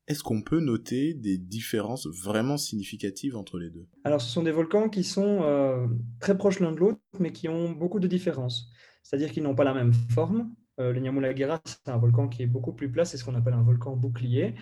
Est-ce 0.08 0.22
qu'on 0.22 0.42
peut 0.42 0.60
noter 0.60 1.14
des 1.14 1.38
différences 1.38 2.06
vraiment 2.06 2.56
significatives 2.56 3.36
entre 3.36 3.58
les 3.58 3.70
deux? 3.70 3.86
Alors, 4.04 4.20
ce 4.20 4.30
sont 4.30 4.42
des 4.42 4.52
volcans 4.52 4.88
qui 4.88 5.04
sont 5.04 5.40
euh, 5.42 5.86
très 6.20 6.36
proches 6.36 6.60
l'un 6.60 6.72
de 6.72 6.80
l'autre, 6.80 6.98
mais 7.18 7.32
qui 7.32 7.48
ont 7.48 7.70
beaucoup 7.72 7.98
de 7.98 8.06
différences. 8.06 8.70
C'est-à-dire 9.08 9.32
qu'ils 9.32 9.42
n'ont 9.42 9.54
pas 9.54 9.64
la 9.64 9.72
même 9.72 9.94
forme, 9.94 10.50
euh, 10.78 10.92
le 10.92 11.00
Nyamulagira, 11.00 11.62
c'est 11.64 11.88
un 11.88 11.96
volcan 11.96 12.28
qui 12.28 12.42
est 12.42 12.46
beaucoup 12.46 12.74
plus 12.74 12.90
plat, 12.90 13.06
c'est 13.06 13.16
ce 13.16 13.24
qu'on 13.24 13.34
appelle 13.34 13.54
un 13.54 13.62
volcan 13.62 13.96
bouclier, 13.96 14.54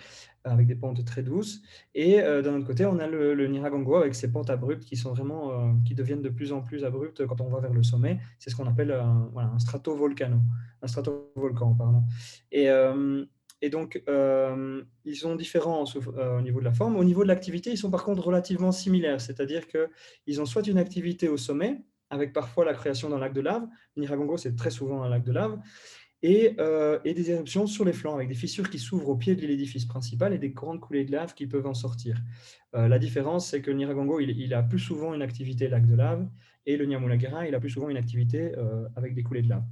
avec 0.45 0.67
des 0.67 0.75
pentes 0.75 1.03
très 1.03 1.21
douces. 1.21 1.61
Et 1.93 2.21
euh, 2.21 2.41
d'un 2.41 2.55
autre 2.55 2.65
côté, 2.65 2.85
on 2.85 2.97
a 2.99 3.07
le, 3.07 3.33
le, 3.33 3.97
avec 3.97 4.15
ses 4.15 4.31
pentes 4.31 4.49
abruptes 4.49 4.85
qui 4.85 4.95
sont 4.95 5.11
vraiment, 5.11 5.51
euh, 5.51 5.73
qui 5.85 5.95
deviennent 5.95 6.21
de 6.21 6.29
plus 6.29 6.53
en 6.53 6.61
plus 6.61 6.85
abruptes 6.85 7.27
quand 7.27 7.41
on 7.41 7.49
va 7.49 7.59
vers 7.59 7.73
le 7.73 7.83
sommet. 7.83 8.21
C'est 8.39 8.49
ce 8.49 8.55
qu'on 8.55 8.67
appelle 8.67 8.91
un, 8.91 9.29
voilà, 9.33 9.49
un 9.49 9.59
stratovolcano, 9.59 10.37
un 10.81 10.87
stratovolcan. 10.87 11.77
Et, 12.53 12.67
et 13.61 13.69
donc, 13.69 14.01
ils 15.03 15.15
sont 15.17 15.35
différents 15.35 15.83
au 15.83 16.41
niveau 16.41 16.59
de 16.59 16.65
la 16.65 16.73
forme. 16.73 16.95
Au 16.95 17.03
niveau 17.03 17.23
de 17.23 17.27
l'activité, 17.27 17.71
ils 17.71 17.77
sont 17.77 17.91
par 17.91 18.05
contre 18.05 18.23
relativement 18.23 18.71
similaires, 18.71 19.19
c'est-à-dire 19.19 19.63
qu'ils 19.67 20.39
ont 20.39 20.45
soit 20.45 20.65
une 20.67 20.77
activité 20.77 21.27
au 21.27 21.35
sommet, 21.35 21.81
avec 22.09 22.33
parfois 22.33 22.65
la 22.65 22.73
création 22.73 23.09
d'un 23.09 23.19
lac 23.19 23.33
de 23.33 23.41
lave. 23.41 23.67
Niragongo, 23.95 24.37
c'est 24.37 24.55
très 24.55 24.71
souvent 24.71 25.03
un 25.03 25.09
lac 25.09 25.23
de 25.23 25.31
lave. 25.31 25.59
Euh, 26.25 26.99
et, 27.05 27.13
des 27.13 27.29
éruptions 27.29 27.67
sur 27.67 27.85
les 27.85 27.93
flancs, 27.93 28.15
avec 28.15 28.27
des 28.27 28.35
fissures 28.35 28.69
qui 28.69 28.79
s'ouvrent 28.79 29.09
au 29.09 29.15
pied 29.15 29.35
de 29.35 29.45
l'édifice 29.45 29.85
principal 29.85 30.33
et 30.33 30.39
des 30.39 30.49
grandes 30.49 30.79
coulées 30.79 31.05
de 31.05 31.11
lave 31.11 31.33
qui 31.35 31.45
peuvent 31.45 31.67
en 31.67 31.75
sortir. 31.75 32.17
Euh, 32.75 32.87
la 32.87 32.97
différence, 32.97 33.49
c'est 33.49 33.61
que 33.61 33.69
Niragongo, 33.69 34.19
il, 34.19 34.53
a 34.53 34.63
plus 34.63 34.79
souvent 34.79 35.13
une 35.13 35.21
activité 35.21 35.67
lac 35.67 35.85
de 35.85 35.95
lave, 35.95 36.27
et 36.65 36.75
le 36.75 36.85
Nyamulagara, 36.85 37.47
il 37.47 37.53
a 37.53 37.59
plus 37.59 37.69
souvent 37.69 37.89
une 37.89 37.97
activité 37.97 38.53
euh, 38.57 38.87
avec 38.95 39.13
des 39.13 39.23
coulées 39.23 39.43
de 39.43 39.49
lave. 39.49 39.63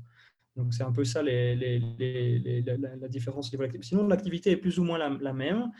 Donc 0.55 0.73
c'est 0.73 0.83
un 0.83 0.91
peu 0.93 1.03
ça 1.03 1.21
les, 1.21 1.55
la, 2.63 3.07
différence 3.09 3.53
Sinon, 3.81 4.07
l'activité 4.07 4.51
est 4.51 4.57
plus 4.57 4.79
ou 4.79 4.85
moins 4.85 4.97
la, 4.97 5.33
même. 5.33 5.71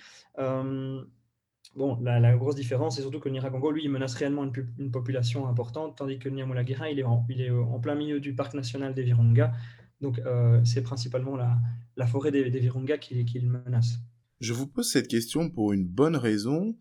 Bon, 1.76 2.00
la, 2.02 2.36
grosse 2.36 2.56
différence, 2.56 2.96
c'est 2.96 3.02
surtout 3.02 3.20
que 3.20 3.30
Niragongo, 3.30 3.72
lui, 3.72 3.84
il 3.84 3.90
menace 3.90 4.16
réellement 4.16 4.50
une, 4.78 4.92
population 4.92 5.48
importante, 5.48 5.98
tandis 5.98 6.20
que 6.20 6.30
le 6.30 6.36
Nyamulagira, 6.36 6.90
il 6.90 7.00
est 7.00 7.04
en, 7.04 7.26
il 7.30 7.42
est 7.42 7.50
en 7.50 7.80
plein 7.80 7.96
milieu 7.96 8.20
du 8.20 8.34
parc 8.34 8.54
national 8.54 8.94
des 8.94 9.04
Virunga, 9.04 9.54
donc, 10.02 10.20
euh, 10.20 10.64
c'est 10.66 10.82
principalement 10.82 11.38
la, 11.38 12.08
forêt 12.08 12.32
des, 12.32 12.50
des 12.50 12.60
Virunga 12.60 12.98
qui, 12.98 13.26
qui 13.26 13.40
le 13.40 13.48
menace. 13.48 14.00
Je 14.40 14.54
vous 14.54 14.68
pose 14.68 14.90
cette 14.90 15.08
question 15.08 15.50
pour 15.50 15.74
une 15.74 15.88
bonne 15.88 16.16
raison. 16.16 16.78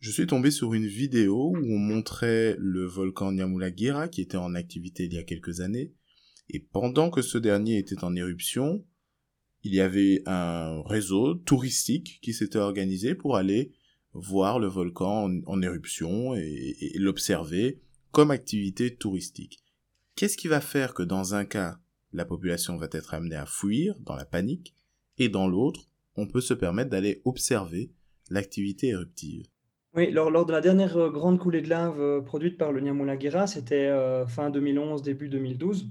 Je 0.00 0.10
suis 0.10 0.26
tombé 0.26 0.50
sur 0.50 0.74
une 0.74 0.86
vidéo 0.86 1.52
où 1.54 1.56
on 1.56 1.78
montrait 1.78 2.56
le 2.58 2.84
volcan 2.84 3.32
Nyamulagira 3.32 4.08
qui 4.08 4.22
était 4.22 4.36
en 4.36 4.54
activité 4.54 5.04
il 5.04 5.14
y 5.14 5.18
a 5.18 5.22
quelques 5.22 5.60
années. 5.60 5.92
Et 6.48 6.60
pendant 6.60 7.10
que 7.10 7.22
ce 7.22 7.38
dernier 7.38 7.78
était 7.78 8.04
en 8.04 8.14
éruption, 8.14 8.84
il 9.62 9.74
y 9.74 9.80
avait 9.80 10.22
un 10.26 10.82
réseau 10.82 11.34
touristique 11.34 12.20
qui 12.22 12.32
s'était 12.32 12.58
organisé 12.58 13.14
pour 13.14 13.36
aller 13.36 13.72
voir 14.18 14.58
le 14.58 14.66
volcan 14.66 15.30
en, 15.46 15.62
éruption 15.62 16.34
et 16.34 16.92
l'observer 16.96 17.80
comme 18.12 18.30
activité 18.30 18.94
touristique. 18.94 19.62
Qu'est-ce 20.14 20.38
qui 20.38 20.48
va 20.48 20.62
faire 20.62 20.94
que 20.94 21.02
dans 21.02 21.34
un 21.34 21.44
cas, 21.44 21.78
la 22.14 22.24
population 22.24 22.78
va 22.78 22.88
être 22.92 23.12
amenée 23.12 23.36
à 23.36 23.44
fuir 23.44 23.94
dans 24.00 24.16
la 24.16 24.24
panique, 24.24 24.74
et 25.18 25.28
dans 25.28 25.46
l'autre, 25.46 25.90
on 26.16 26.26
peut 26.26 26.40
se 26.40 26.54
permettre 26.54 26.88
d'aller 26.88 27.20
observer 27.26 27.90
l'activité 28.30 28.88
éruptive? 28.88 29.46
Oui, 29.94 30.10
lors, 30.10 30.46
de 30.46 30.52
la 30.52 30.60
dernière 30.60 30.96
euh, 30.96 31.10
grande 31.10 31.38
coulée 31.38 31.62
de 31.62 31.68
lave 31.68 32.00
euh, 32.00 32.20
produite 32.20 32.58
par 32.58 32.72
le 32.72 32.80
Nyamulagira, 32.80 33.46
c'était 33.46 33.86
euh, 33.86 34.26
fin 34.26 34.50
2011, 34.50 35.02
début 35.02 35.28
2012. 35.28 35.88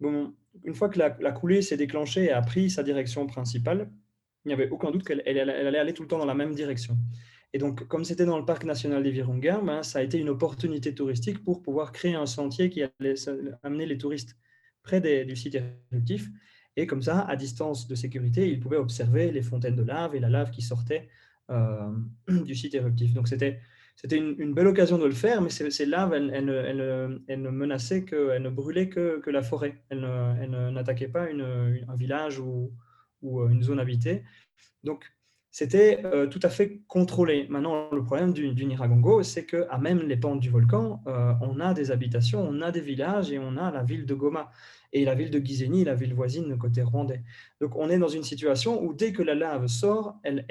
Bon, 0.00 0.32
une 0.64 0.74
fois 0.74 0.88
que 0.88 0.98
la, 0.98 1.10
coulée 1.32 1.62
s'est 1.62 1.76
déclenchée 1.76 2.24
et 2.24 2.32
a 2.32 2.42
pris 2.42 2.70
sa 2.70 2.82
direction 2.82 3.26
principale, 3.26 3.90
il 4.44 4.48
n'y 4.48 4.54
avait 4.54 4.70
aucun 4.70 4.90
doute 4.90 5.04
qu'elle 5.04 5.22
elle, 5.26 5.48
allait 5.48 5.78
aller 5.78 5.92
tout 5.92 6.02
le 6.02 6.08
temps 6.08 6.18
dans 6.18 6.26
la 6.26 6.34
même 6.34 6.54
direction. 6.54 6.96
Et 7.54 7.58
donc, 7.58 7.86
comme 7.86 8.04
c'était 8.04 8.24
dans 8.24 8.38
le 8.38 8.44
parc 8.44 8.64
national 8.64 9.02
des 9.02 9.10
Virunga, 9.10 9.60
ben, 9.60 9.82
ça 9.82 9.98
a 9.98 10.02
été 10.02 10.18
une 10.18 10.30
opportunité 10.30 10.94
touristique 10.94 11.44
pour 11.44 11.62
pouvoir 11.62 11.92
créer 11.92 12.14
un 12.14 12.26
sentier 12.26 12.70
qui 12.70 12.82
allait 12.82 13.14
amener 13.62 13.86
les 13.86 13.98
touristes 13.98 14.36
près 14.82 15.00
du 15.24 15.36
site 15.36 15.58
éruptif. 15.90 16.30
Et 16.76 16.86
comme 16.86 17.02
ça, 17.02 17.20
à 17.20 17.36
distance 17.36 17.86
de 17.86 17.94
sécurité, 17.94 18.48
ils 18.48 18.58
pouvaient 18.58 18.78
observer 18.78 19.30
les 19.30 19.42
fontaines 19.42 19.76
de 19.76 19.82
lave 19.82 20.14
et 20.14 20.20
la 20.20 20.30
lave 20.30 20.50
qui 20.50 20.62
sortait 20.62 21.08
euh, 21.50 21.90
du 22.28 22.54
site 22.54 22.74
éruptif. 22.74 23.12
Donc 23.12 23.28
c'était 23.28 23.60
une, 24.10 24.54
belle 24.54 24.68
occasion 24.68 24.96
de 24.96 25.04
le 25.04 25.12
faire, 25.12 25.42
mais 25.42 25.50
ces, 25.50 25.84
laves, 25.84 26.14
elles, 26.14 26.44
ne 26.44 27.50
menaçaient 27.50 28.04
que, 28.04 28.30
elles 28.30 28.42
ne 28.42 28.48
brûlaient 28.48 28.88
que, 28.88 29.20
que 29.20 29.30
la 29.30 29.42
forêt. 29.42 29.82
Elles 29.90 30.00
n'attaquaient 30.72 31.08
pas 31.08 31.28
une, 31.28 31.84
un 31.86 31.94
village 31.94 32.38
ou, 32.38 32.72
ou, 33.20 33.46
une 33.46 33.62
zone 33.62 33.78
habitée. 33.78 34.24
Donc 34.82 35.04
c'était 35.52 36.00
euh, 36.06 36.26
tout 36.26 36.40
à 36.42 36.48
fait 36.48 36.80
contrôlé. 36.88 37.46
Maintenant, 37.50 37.90
le 37.92 38.02
problème 38.02 38.32
du, 38.32 38.54
du 38.54 38.64
Niragongo, 38.64 39.22
c'est 39.22 39.44
qu'à 39.44 39.76
même 39.76 40.00
les 40.00 40.16
pentes 40.16 40.40
du 40.40 40.48
volcan, 40.48 41.02
euh, 41.06 41.34
on 41.42 41.60
a 41.60 41.74
des 41.74 41.90
habitations, 41.90 42.40
on 42.42 42.62
a 42.62 42.72
des 42.72 42.80
villages 42.80 43.30
et 43.30 43.38
on 43.38 43.58
a 43.58 43.70
la 43.70 43.82
ville 43.82 44.06
de 44.06 44.14
Goma 44.14 44.50
et 44.94 45.04
la 45.04 45.14
ville 45.14 45.30
de 45.30 45.38
Gizeni, 45.38 45.84
la 45.84 45.94
ville 45.94 46.14
voisine 46.14 46.56
côté 46.56 46.82
rwandais. 46.82 47.22
Donc 47.60 47.76
on 47.76 47.90
est 47.90 47.98
dans 47.98 48.08
une 48.08 48.22
situation 48.22 48.82
où 48.82 48.94
dès 48.94 49.12
que 49.12 49.22
la 49.22 49.34
lave 49.34 49.66
sort, 49.66 50.18
elle, 50.22 50.46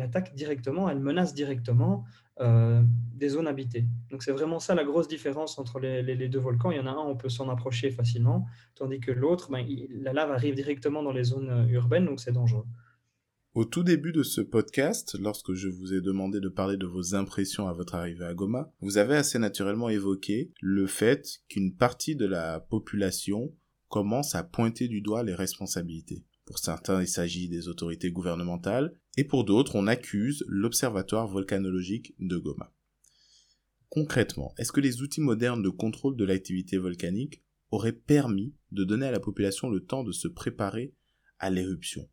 attaque 0.00 0.32
directement, 0.36 0.88
elle 0.88 1.00
menace 1.00 1.34
directement 1.34 2.04
euh, 2.40 2.82
des 3.16 3.30
zones 3.30 3.48
habitées. 3.48 3.84
Donc 4.12 4.22
c'est 4.22 4.32
vraiment 4.32 4.60
ça 4.60 4.76
la 4.76 4.84
grosse 4.84 5.08
différence 5.08 5.58
entre 5.58 5.80
les, 5.80 6.02
les, 6.02 6.28
deux 6.28 6.38
volcans. 6.38 6.70
Il 6.70 6.76
y 6.76 6.80
en 6.80 6.86
a 6.86 6.90
un, 6.90 6.98
on 6.98 7.16
peut 7.16 7.28
s'en 7.28 7.48
approcher 7.48 7.90
facilement, 7.90 8.46
tandis 8.76 9.00
que 9.00 9.10
l'autre, 9.10 9.50
ben, 9.50 9.66
la 9.90 10.12
lave 10.12 10.30
arrive 10.30 10.54
directement 10.54 11.02
dans 11.02 11.12
les 11.12 11.24
zones 11.24 11.66
urbaines, 11.68 12.04
donc 12.04 12.20
c'est 12.20 12.32
dangereux. 12.32 12.66
Au 13.52 13.64
tout 13.64 13.82
début 13.82 14.12
de 14.12 14.22
ce 14.22 14.40
podcast, 14.40 15.16
lorsque 15.18 15.54
je 15.54 15.66
vous 15.66 15.92
ai 15.92 16.00
demandé 16.00 16.38
de 16.38 16.48
parler 16.48 16.76
de 16.76 16.86
vos 16.86 17.16
impressions 17.16 17.66
à 17.66 17.72
votre 17.72 17.96
arrivée 17.96 18.24
à 18.24 18.32
Goma, 18.32 18.72
vous 18.80 18.96
avez 18.96 19.16
assez 19.16 19.40
naturellement 19.40 19.88
évoqué 19.88 20.52
le 20.60 20.86
fait 20.86 21.40
qu'une 21.48 21.74
partie 21.74 22.14
de 22.14 22.26
la 22.26 22.60
population 22.60 23.52
commence 23.88 24.36
à 24.36 24.44
pointer 24.44 24.86
du 24.86 25.00
doigt 25.00 25.24
les 25.24 25.34
responsabilités. 25.34 26.24
Pour 26.44 26.60
certains, 26.60 27.02
il 27.02 27.08
s'agit 27.08 27.48
des 27.48 27.66
autorités 27.66 28.12
gouvernementales, 28.12 28.94
et 29.16 29.24
pour 29.24 29.44
d'autres, 29.44 29.74
on 29.74 29.88
accuse 29.88 30.44
l'Observatoire 30.46 31.26
volcanologique 31.26 32.14
de 32.20 32.36
Goma. 32.36 32.72
Concrètement, 33.88 34.54
est-ce 34.58 34.70
que 34.70 34.80
les 34.80 35.02
outils 35.02 35.20
modernes 35.20 35.62
de 35.62 35.70
contrôle 35.70 36.16
de 36.16 36.24
l'activité 36.24 36.78
volcanique 36.78 37.42
auraient 37.72 37.90
permis 37.90 38.54
de 38.70 38.84
donner 38.84 39.06
à 39.06 39.10
la 39.10 39.18
population 39.18 39.68
le 39.68 39.80
temps 39.80 40.04
de 40.04 40.12
se 40.12 40.28
préparer 40.28 40.94
à 41.40 41.50
l'éruption? 41.50 42.08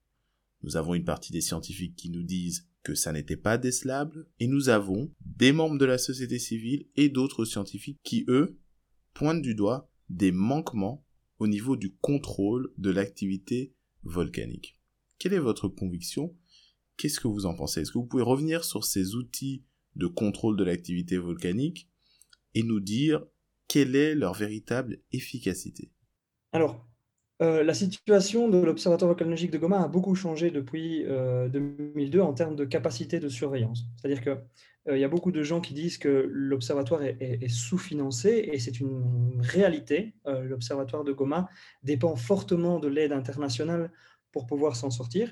Nous 0.63 0.77
avons 0.77 0.95
une 0.95 1.05
partie 1.05 1.31
des 1.31 1.41
scientifiques 1.41 1.95
qui 1.95 2.09
nous 2.09 2.23
disent 2.23 2.67
que 2.83 2.95
ça 2.95 3.11
n'était 3.11 3.37
pas 3.37 3.57
décelable, 3.57 4.27
et 4.39 4.47
nous 4.47 4.69
avons 4.69 5.11
des 5.25 5.51
membres 5.51 5.77
de 5.77 5.85
la 5.85 5.97
société 5.97 6.39
civile 6.39 6.87
et 6.95 7.09
d'autres 7.09 7.45
scientifiques 7.45 7.99
qui, 8.03 8.23
eux, 8.27 8.57
pointent 9.13 9.41
du 9.41 9.55
doigt 9.55 9.91
des 10.09 10.31
manquements 10.31 11.05
au 11.39 11.47
niveau 11.47 11.75
du 11.75 11.93
contrôle 11.95 12.71
de 12.77 12.89
l'activité 12.89 13.73
volcanique. 14.03 14.79
Quelle 15.19 15.33
est 15.33 15.39
votre 15.39 15.67
conviction? 15.67 16.35
Qu'est-ce 16.95 17.19
que 17.19 17.27
vous 17.27 17.45
en 17.45 17.55
pensez? 17.55 17.81
Est-ce 17.81 17.91
que 17.91 17.97
vous 17.97 18.05
pouvez 18.05 18.23
revenir 18.23 18.63
sur 18.63 18.85
ces 18.85 19.15
outils 19.15 19.63
de 19.95 20.07
contrôle 20.07 20.57
de 20.57 20.63
l'activité 20.63 21.17
volcanique 21.17 21.89
et 22.53 22.63
nous 22.63 22.79
dire 22.79 23.25
quelle 23.67 23.95
est 23.95 24.15
leur 24.15 24.33
véritable 24.33 25.01
efficacité? 25.11 25.91
Alors, 26.53 26.86
euh, 27.39 27.63
la 27.63 27.75
situation 27.75 28.49
de 28.49 28.57
l'Observatoire 28.57 29.09
volcanologique 29.09 29.51
de 29.51 29.59
Goma 29.59 29.83
a 29.83 29.87
beaucoup 29.87 30.15
changé 30.15 30.49
depuis 30.49 31.03
2002 31.03 32.19
euh, 32.19 32.23
en 32.23 32.33
termes 32.33 32.55
de 32.55 32.65
capacité 32.65 33.19
de 33.19 33.29
surveillance. 33.29 33.85
C'est-à-dire 33.95 34.23
qu'il 34.23 34.41
euh, 34.89 34.97
y 34.97 35.03
a 35.03 35.07
beaucoup 35.07 35.31
de 35.31 35.43
gens 35.43 35.61
qui 35.61 35.75
disent 35.75 35.99
que 35.99 36.27
l'observatoire 36.31 37.03
est, 37.03 37.47
sous-financé 37.47 38.49
et 38.51 38.57
c'est 38.57 38.79
une 38.79 39.39
réalité. 39.39 40.15
L'Observatoire 40.25 41.03
de 41.03 41.11
Goma 41.11 41.47
dépend 41.83 42.15
fortement 42.15 42.79
de 42.79 42.87
l'aide 42.87 43.11
internationale 43.11 43.91
pour 44.31 44.47
pouvoir 44.47 44.75
s'en 44.75 44.89
sortir. 44.89 45.31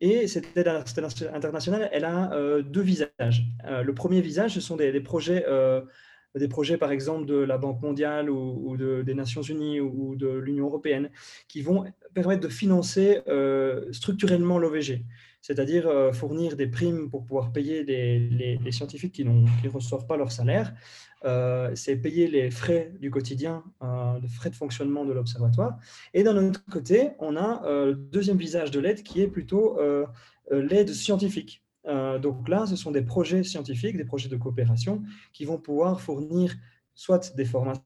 et 0.00 0.26
cette 0.26 0.56
aide 0.56 0.68
internationale, 1.34 1.90
elle 1.92 2.04
a 2.04 2.30
deux 2.62 2.80
visages. 2.80 3.46
le 3.64 3.92
premier 3.92 4.20
visage, 4.20 4.54
ce 4.54 4.60
sont 4.60 4.76
des, 4.76 4.90
des 4.92 5.00
projets 5.00 5.44
des 6.34 6.48
projets, 6.48 6.76
par 6.76 6.92
exemple, 6.92 7.26
de 7.26 7.34
la 7.34 7.58
Banque 7.58 7.80
mondiale 7.82 8.30
ou, 8.30 8.76
des 8.76 9.14
Nations 9.14 9.42
unies 9.42 9.80
ou, 9.80 10.14
de 10.16 10.28
l'Union 10.28 10.66
européenne, 10.66 11.10
qui 11.48 11.62
vont 11.62 11.84
permettre 12.14 12.42
de 12.42 12.48
financer 12.48 13.20
euh, 13.28 13.90
structurellement 13.92 14.58
l'OVG, 14.58 15.04
c'est-à-dire 15.40 15.86
euh, 15.88 16.12
fournir 16.12 16.56
des 16.56 16.66
primes 16.66 17.10
pour 17.10 17.24
pouvoir 17.24 17.52
payer 17.52 17.84
les, 17.84 18.72
scientifiques 18.72 19.12
qui 19.12 19.24
ne 19.24 19.68
reçoivent 19.68 20.06
pas 20.06 20.16
leur 20.16 20.32
salaire. 20.32 20.74
Euh, 21.24 21.72
c'est 21.74 21.96
payer 21.96 22.28
les 22.28 22.50
frais 22.50 22.92
du 23.00 23.10
quotidien, 23.10 23.64
les 24.22 24.28
frais 24.28 24.50
de 24.50 24.54
fonctionnement 24.54 25.04
de 25.04 25.12
l'observatoire. 25.12 25.78
Et 26.14 26.22
d'un 26.22 26.36
autre 26.48 26.64
côté, 26.70 27.10
on 27.18 27.36
a 27.36 27.62
le 27.86 27.94
deuxième 27.94 28.38
visage 28.38 28.70
de 28.70 28.80
l'aide 28.80 29.02
qui 29.02 29.22
est 29.22 29.28
plutôt 29.28 29.78
l'aide 30.50 30.90
scientifique. 30.90 31.62
Euh, 31.88 32.18
donc 32.18 32.48
là, 32.48 32.66
ce 32.66 32.76
sont 32.76 32.90
des 32.90 33.02
projets 33.02 33.42
scientifiques, 33.42 33.96
des 33.96 34.04
projets 34.04 34.28
de 34.28 34.36
coopération 34.36 35.02
qui 35.32 35.44
vont 35.44 35.58
pouvoir 35.58 36.00
fournir 36.00 36.54
soit 36.94 37.34
des 37.36 37.44
formations, 37.44 37.84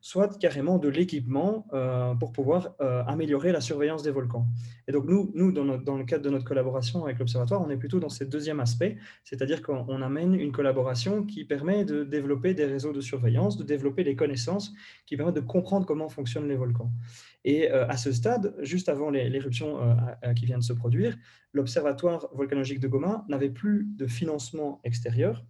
soit 0.00 0.38
carrément 0.38 0.78
de 0.78 0.88
l'équipement 0.88 1.66
euh, 1.72 2.14
pour 2.14 2.32
pouvoir 2.32 2.74
euh, 2.80 3.02
améliorer 3.06 3.52
la 3.52 3.60
surveillance 3.60 4.02
des 4.02 4.10
volcans. 4.10 4.46
Et 4.86 4.92
donc 4.92 5.06
nous, 5.06 5.30
nous 5.34 5.52
dans, 5.52 5.64
le 5.96 6.04
cadre 6.04 6.24
de 6.24 6.30
notre 6.30 6.44
collaboration 6.44 7.04
avec 7.04 7.18
l'Observatoire, 7.18 7.60
on 7.60 7.70
est 7.70 7.76
plutôt 7.76 8.00
dans 8.00 8.08
ce 8.08 8.24
deuxième 8.24 8.60
aspect, 8.60 8.96
c'est-à-dire 9.24 9.62
qu'on 9.62 10.02
amène 10.02 10.34
une 10.34 10.52
collaboration 10.52 11.24
qui 11.24 11.44
permet 11.44 11.84
de 11.84 12.04
développer 12.04 12.54
des 12.54 12.64
réseaux 12.64 12.92
de 12.92 13.00
surveillance, 13.00 13.56
de 13.56 13.64
développer 13.64 14.04
les 14.04 14.16
connaissances 14.16 14.72
qui 15.06 15.16
permettent 15.16 15.36
de 15.36 15.40
comprendre 15.40 15.86
comment 15.86 16.08
fonctionnent 16.08 16.48
les 16.48 16.56
volcans. 16.56 16.90
Et 17.44 17.70
à 17.70 17.96
ce 17.96 18.12
stade, 18.12 18.54
juste 18.60 18.88
avant 18.88 19.10
l'éruption 19.10 19.78
qui 20.34 20.44
vient 20.44 20.58
de 20.58 20.62
se 20.62 20.72
produire, 20.72 21.16
l'Observatoire 21.52 22.28
volcanologique 22.34 22.80
de 22.80 22.88
Goma 22.88 23.24
n'avait 23.28 23.48
plus 23.48 23.86
de 23.96 24.06
financement 24.06 24.80
extérieur, 24.84 25.44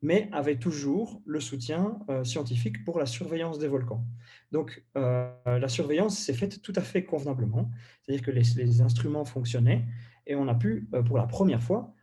mais 0.00 0.28
avait 0.32 0.56
toujours 0.56 1.20
le 1.26 1.40
soutien 1.40 1.98
euh, 2.08 2.24
scientifique 2.24 2.84
pour 2.84 2.98
la 2.98 3.06
surveillance 3.06 3.58
des 3.58 3.68
volcans. 3.68 4.04
Donc, 4.52 4.84
euh, 4.96 5.30
la 5.46 5.68
surveillance 5.68 6.18
s'est 6.18 6.34
faite 6.34 6.62
tout 6.62 6.72
à 6.76 6.82
fait 6.82 7.04
convenablement, 7.04 7.70
c'est-à-dire 8.02 8.24
que 8.24 8.30
les, 8.30 8.80
instruments 8.80 9.24
fonctionnaient 9.24 9.84
et 10.26 10.36
on 10.36 10.46
a 10.46 10.54
pu, 10.54 10.88
euh, 10.94 11.02
pour 11.02 11.18
la 11.18 11.26
première 11.26 11.62
fois, 11.62 11.94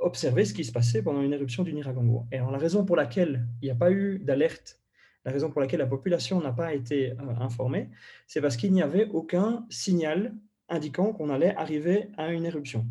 observer 0.00 0.44
ce 0.44 0.52
qui 0.52 0.64
se 0.64 0.72
passait 0.72 1.00
pendant 1.02 1.22
une 1.22 1.32
éruption 1.32 1.62
du 1.62 1.72
Niragongo. 1.72 2.26
Et 2.32 2.38
alors, 2.38 2.50
la 2.50 2.58
raison 2.58 2.84
pour 2.84 2.96
laquelle 2.96 3.46
il 3.62 3.66
n'y 3.66 3.70
a 3.70 3.76
pas 3.76 3.92
eu 3.92 4.18
d'alerte, 4.18 4.80
la 5.24 5.30
raison 5.30 5.50
pour 5.50 5.60
laquelle 5.60 5.78
la 5.78 5.86
population 5.86 6.40
n'a 6.40 6.52
pas 6.52 6.74
été 6.74 7.12
informée, 7.38 7.90
c'est 8.26 8.40
parce 8.40 8.56
qu'il 8.56 8.72
n'y 8.72 8.82
avait 8.82 9.06
aucun 9.10 9.64
signal 9.70 10.34
indiquant 10.68 11.12
qu'on 11.12 11.30
allait 11.30 11.54
arriver 11.54 12.08
à 12.16 12.32
une 12.32 12.46
éruption. 12.46 12.86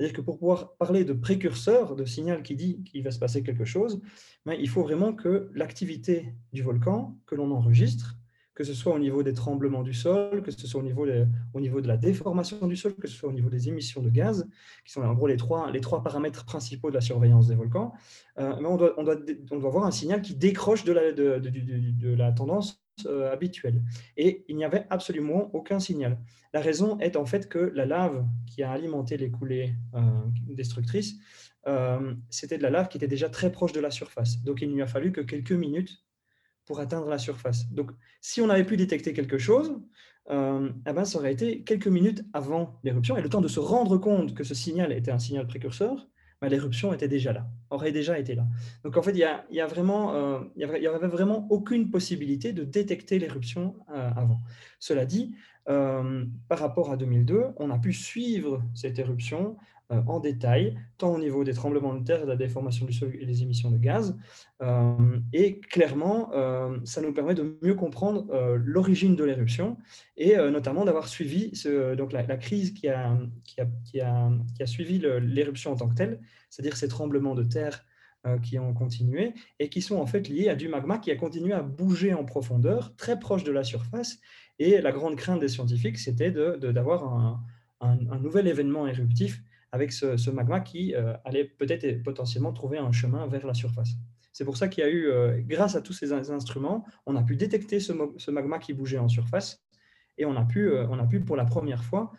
C'est-à-dire 0.00 0.16
que 0.16 0.22
pour 0.22 0.38
pouvoir 0.38 0.76
parler 0.76 1.04
de 1.04 1.12
précurseur, 1.12 1.94
de 1.94 2.06
signal 2.06 2.42
qui 2.42 2.56
dit 2.56 2.82
qu'il 2.84 3.04
va 3.04 3.10
se 3.10 3.18
passer 3.18 3.42
quelque 3.42 3.66
chose, 3.66 4.00
ben, 4.46 4.54
il 4.58 4.66
faut 4.66 4.82
vraiment 4.82 5.12
que 5.12 5.50
l'activité 5.52 6.32
du 6.54 6.62
volcan, 6.62 7.18
que 7.26 7.34
l'on 7.34 7.50
enregistre, 7.50 8.16
que 8.54 8.64
ce 8.64 8.72
soit 8.72 8.94
au 8.94 8.98
niveau 8.98 9.22
des 9.22 9.34
tremblements 9.34 9.82
du 9.82 9.92
sol, 9.92 10.42
que 10.42 10.52
ce 10.52 10.66
soit 10.66 10.80
au 10.80 10.82
niveau, 10.82 11.04
de, 11.04 11.86
la 11.86 11.98
déformation 11.98 12.66
du 12.66 12.76
sol, 12.76 12.94
que 12.94 13.08
ce 13.08 13.14
soit 13.14 13.28
au 13.28 13.32
niveau 13.32 13.50
des 13.50 13.68
émissions 13.68 14.00
de 14.00 14.08
gaz, 14.08 14.48
qui 14.86 14.92
sont 14.92 15.02
en 15.02 15.12
gros 15.12 15.26
les 15.26 15.36
trois, 15.36 16.02
paramètres 16.02 16.46
principaux 16.46 16.88
de 16.88 16.94
la 16.94 17.02
surveillance 17.02 17.48
des 17.48 17.54
volcans, 17.54 17.92
euh, 18.38 18.54
on, 18.64 18.78
doit, 18.78 18.94
on, 18.96 19.04
doit, 19.04 19.18
avoir 19.52 19.84
un 19.84 19.90
signal 19.90 20.22
qui 20.22 20.34
décroche 20.34 20.84
de 20.84 20.94
la 22.14 22.32
tendance 22.32 22.79
euh, 23.06 23.32
habituelle. 23.32 23.82
Et 24.16 24.44
il 24.48 24.56
n'y 24.56 24.64
avait 24.64 24.86
absolument 24.90 25.54
aucun 25.54 25.80
signal. 25.80 26.18
La 26.52 26.60
raison 26.60 26.98
est 26.98 27.16
en 27.16 27.26
fait 27.26 27.48
que 27.48 27.58
la 27.58 27.86
lave 27.86 28.24
qui 28.46 28.62
a 28.62 28.70
alimenté 28.72 29.16
les 29.16 29.30
coulées 29.30 29.74
euh, 29.94 30.00
destructrices, 30.48 31.16
euh, 31.66 32.14
c'était 32.30 32.58
de 32.58 32.62
la 32.62 32.70
lave 32.70 32.88
qui 32.88 32.96
était 32.96 33.08
déjà 33.08 33.28
très 33.28 33.52
proche 33.52 33.72
de 33.72 33.80
la 33.80 33.90
surface. 33.90 34.42
Donc 34.42 34.62
il 34.62 34.72
n'y 34.72 34.82
a 34.82 34.86
fallu 34.86 35.12
que 35.12 35.20
quelques 35.20 35.52
minutes 35.52 36.04
pour 36.66 36.80
atteindre 36.80 37.08
la 37.08 37.18
surface. 37.18 37.70
Donc 37.70 37.90
si 38.20 38.40
on 38.40 38.48
avait 38.48 38.64
pu 38.64 38.76
détecter 38.76 39.12
quelque 39.12 39.38
chose, 39.38 39.80
eh 40.28 40.92
ben, 40.92 41.04
ça 41.04 41.18
aurait 41.18 41.32
été 41.32 41.64
quelques 41.64 41.88
minutes 41.88 42.22
avant 42.32 42.78
l'éruption 42.84 43.16
et 43.16 43.22
le 43.22 43.28
temps 43.28 43.40
de 43.40 43.48
se 43.48 43.58
rendre 43.58 43.98
compte 43.98 44.32
que 44.32 44.44
ce 44.44 44.54
signal 44.54 44.92
était 44.92 45.10
un 45.10 45.18
signal 45.18 45.48
précurseur 45.48 46.08
l'éruption 46.48 46.92
était 46.92 47.08
déjà 47.08 47.32
là, 47.32 47.46
aurait 47.70 47.92
déjà 47.92 48.18
été 48.18 48.34
là. 48.34 48.46
Donc 48.84 48.96
en 48.96 49.02
fait, 49.02 49.12
il 49.12 49.18
y, 49.18 49.60
a, 49.60 49.66
vraiment, 49.66 50.14
euh, 50.14 50.40
il 50.56 50.62
y 50.62 50.86
avait 50.86 51.06
vraiment 51.06 51.46
aucune 51.50 51.90
possibilité 51.90 52.52
de 52.52 52.64
détecter 52.64 53.18
l'éruption 53.18 53.76
euh, 53.90 54.10
avant. 54.16 54.40
Cela 54.78 55.04
dit, 55.04 55.34
euh, 55.68 56.24
par 56.48 56.58
rapport 56.58 56.90
à 56.90 56.96
2002, 56.96 57.44
on 57.56 57.70
a 57.70 57.78
pu 57.78 57.92
suivre 57.92 58.62
cette 58.74 58.98
éruption 58.98 59.56
euh, 59.92 60.00
en 60.06 60.20
détail, 60.20 60.78
tant 60.98 61.14
au 61.14 61.18
niveau 61.18 61.44
des 61.44 61.52
tremblements 61.52 61.94
de 61.94 62.04
terre, 62.04 62.22
de 62.22 62.28
la 62.28 62.36
déformation 62.36 62.86
du 62.86 62.92
sol 62.92 63.12
et 63.18 63.26
des 63.26 63.42
émissions 63.42 63.70
de 63.70 63.78
gaz. 63.78 64.16
Euh, 64.62 65.18
et 65.32 65.60
clairement, 65.60 66.30
ça 66.84 67.00
nous 67.00 67.12
permet 67.12 67.34
de 67.34 67.58
mieux 67.62 67.74
comprendre 67.74 68.26
l'origine 68.56 69.16
de 69.16 69.24
l'éruption 69.24 69.76
et 70.16 70.36
notamment 70.36 70.84
d'avoir 70.84 71.08
suivi 71.08 71.52
donc 71.96 72.12
la, 72.12 72.36
crise 72.36 72.72
qui 72.72 72.88
a, 72.88 73.18
qui 73.44 73.60
a, 73.60 73.66
qui 73.84 74.00
a, 74.00 74.30
qui 74.54 74.62
a 74.62 74.66
suivi 74.66 74.98
l'éruption 74.98 75.72
en 75.72 75.76
tant 75.76 75.88
que 75.88 75.94
telle, 75.94 76.20
c'est-à-dire 76.50 76.76
ces 76.76 76.88
tremblements 76.88 77.34
de 77.34 77.44
terre 77.44 77.84
qui 78.42 78.58
ont 78.58 78.74
continué 78.74 79.32
et 79.58 79.70
qui 79.70 79.80
sont 79.80 79.96
en 79.96 80.06
fait 80.06 80.28
liés 80.28 80.48
à 80.48 80.54
du 80.54 80.68
magma 80.68 80.98
qui 80.98 81.10
a 81.10 81.16
continué 81.16 81.54
à 81.54 81.62
bouger 81.62 82.12
en 82.12 82.24
profondeur, 82.24 82.94
très 82.96 83.18
proche 83.18 83.44
de 83.44 83.52
la 83.52 83.64
surface. 83.64 84.18
Et 84.58 84.80
la 84.82 84.92
grande 84.92 85.16
crainte 85.16 85.40
des 85.40 85.48
scientifiques, 85.48 85.98
c'était 85.98 86.30
d'avoir 86.30 87.00
de, 87.00 87.06
un, 87.06 87.40
un, 87.80 88.10
un, 88.10 88.18
nouvel 88.18 88.46
événement 88.46 88.86
éruptif 88.86 89.42
avec 89.72 89.92
ce, 89.92 90.30
magma 90.30 90.60
qui 90.60 90.94
euh, 90.94 91.14
allait 91.24 91.44
peut-être 91.44 92.02
potentiellement 92.02 92.52
trouver 92.52 92.78
un 92.78 92.92
chemin 92.92 93.26
vers 93.26 93.46
la 93.46 93.54
surface. 93.54 93.90
C'est 94.32 94.44
pour 94.44 94.56
ça 94.56 94.68
qu'il 94.68 94.84
y 94.84 94.86
a 94.86 94.90
eu, 94.90 95.06
euh, 95.06 95.40
grâce 95.44 95.76
à 95.76 95.82
tous 95.82 95.92
ces 95.92 96.12
instruments, 96.12 96.84
on 97.06 97.16
a 97.16 97.22
pu 97.22 97.36
détecter 97.36 97.80
ce, 97.80 98.30
magma 98.30 98.58
qui 98.58 98.72
bougeait 98.72 98.98
en 98.98 99.08
surface 99.08 99.62
et 100.18 100.24
on 100.24 100.36
a 100.36 100.44
pu, 100.44 100.68
euh, 100.68 100.86
on 100.88 100.98
a 100.98 101.06
pu 101.06 101.20
pour 101.20 101.36
la 101.36 101.44
première 101.44 101.84
fois 101.84 102.12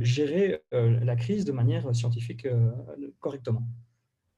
gérer 0.00 0.62
la 0.72 1.14
crise 1.14 1.44
de 1.44 1.52
manière 1.52 1.94
scientifique 1.94 2.48
correctement. 3.20 3.68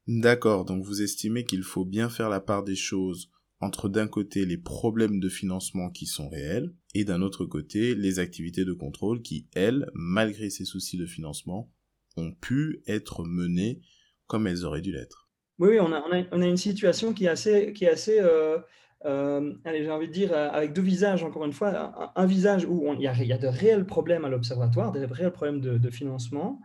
D'accord, 0.06 0.64
donc 0.64 0.84
vous 0.84 1.02
estimez 1.02 1.44
qu'il 1.44 1.64
faut 1.64 1.84
bien 1.84 2.08
faire 2.08 2.28
la 2.28 2.40
part 2.40 2.62
des 2.62 2.76
choses 2.76 3.30
entre 3.60 3.88
d'un 3.88 4.06
côté 4.06 4.44
les 4.44 4.58
problèmes 4.58 5.18
de 5.18 5.28
financement 5.28 5.90
qui 5.90 6.06
sont 6.06 6.28
réels 6.28 6.72
et 6.94 7.04
d'un 7.04 7.22
autre 7.22 7.44
côté 7.44 7.94
les 7.94 8.20
activités 8.20 8.64
de 8.64 8.72
contrôle 8.72 9.22
qui, 9.22 9.48
elles, 9.54 9.90
malgré 9.94 10.50
ces 10.50 10.64
soucis 10.64 10.96
de 10.96 11.06
financement, 11.06 11.72
ont 12.16 12.32
pu 12.32 12.82
être 12.86 13.24
menées 13.24 13.80
comme 14.28 14.46
elles 14.46 14.64
auraient 14.64 14.80
dû 14.80 14.92
l'être. 14.92 15.28
Oui, 15.58 15.80
on, 15.80 15.92
a, 15.92 16.04
on, 16.30 16.40
a, 16.42 16.46
une 16.46 16.56
situation 16.56 17.12
qui 17.12 17.24
est 17.24 17.28
assez, 17.28 17.72
qui 17.72 17.86
est 17.86 17.90
assez, 17.90 18.20
euh, 18.20 18.58
allez, 19.64 19.82
j'ai 19.82 19.90
envie 19.90 20.08
de 20.08 20.12
dire, 20.12 20.34
avec 20.34 20.72
deux 20.72 20.82
visages, 20.82 21.24
encore 21.24 21.46
une 21.46 21.52
fois, 21.52 22.12
un, 22.14 22.26
visage 22.26 22.66
où 22.66 22.92
il 22.92 23.00
y, 23.00 23.08
a 23.08 23.38
de 23.38 23.46
réels 23.46 23.86
problèmes 23.86 24.24
à 24.24 24.28
l'observatoire, 24.28 24.92
des 24.92 25.06
réels 25.06 25.32
problèmes 25.32 25.60
de 25.60 25.90
financement, 25.90 26.60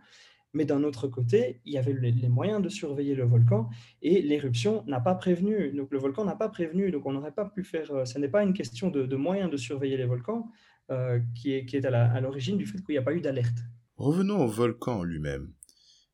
mais 0.52 0.64
d'un 0.64 0.82
autre 0.84 1.08
côté, 1.08 1.60
il 1.64 1.72
y 1.72 1.78
avait 1.78 1.92
les, 1.92 2.28
moyens 2.28 2.62
de 2.62 2.68
surveiller 2.68 3.14
le 3.14 3.24
volcan 3.24 3.68
et 4.02 4.22
l'éruption 4.22 4.84
n'a 4.86 5.00
pas 5.00 5.14
prévenu. 5.14 5.72
Donc 5.72 5.90
le 5.90 5.98
volcan 5.98 6.24
n'a 6.24 6.36
pas 6.36 6.48
prévenu, 6.48 6.90
donc 6.90 7.06
on 7.06 7.12
n'aurait 7.12 7.32
pas 7.32 7.46
pu 7.46 7.64
faire. 7.64 7.90
Euh, 7.92 8.04
ce 8.04 8.18
n'est 8.18 8.28
pas 8.28 8.42
une 8.42 8.52
question 8.52 8.90
de, 8.90 9.16
moyens 9.16 9.50
de 9.50 9.56
surveiller 9.56 9.96
les 9.96 10.06
volcans 10.06 10.50
euh, 10.90 11.20
qui 11.34 11.52
est, 11.52 11.64
qui 11.64 11.76
est 11.76 11.84
à 11.84 12.20
l'origine 12.20 12.56
du 12.56 12.66
fait 12.66 12.78
qu'il 12.78 12.94
n'y 12.94 12.98
a 12.98 13.02
pas 13.02 13.14
eu 13.14 13.20
d'alerte. 13.20 13.58
Revenons 13.96 14.44
au 14.44 14.48
volcan 14.48 15.02
lui-même. 15.02 15.52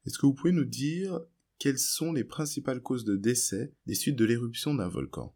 Est-ce 0.07 0.19
que 0.19 0.27
vous 0.27 0.35
pouvez 0.35 0.53
nous 0.53 0.65
dire 0.65 1.21
quelles 1.59 1.79
sont 1.79 2.13
les 2.13 2.25
principales 2.25 2.83
causes 2.83 3.05
de 3.05 3.17
décès 3.17 3.73
des 3.87 3.95
suites 3.95 4.17
de 4.17 4.25
l'éruption 4.25 4.75
d'un 4.75 4.89
volcan? 4.89 5.35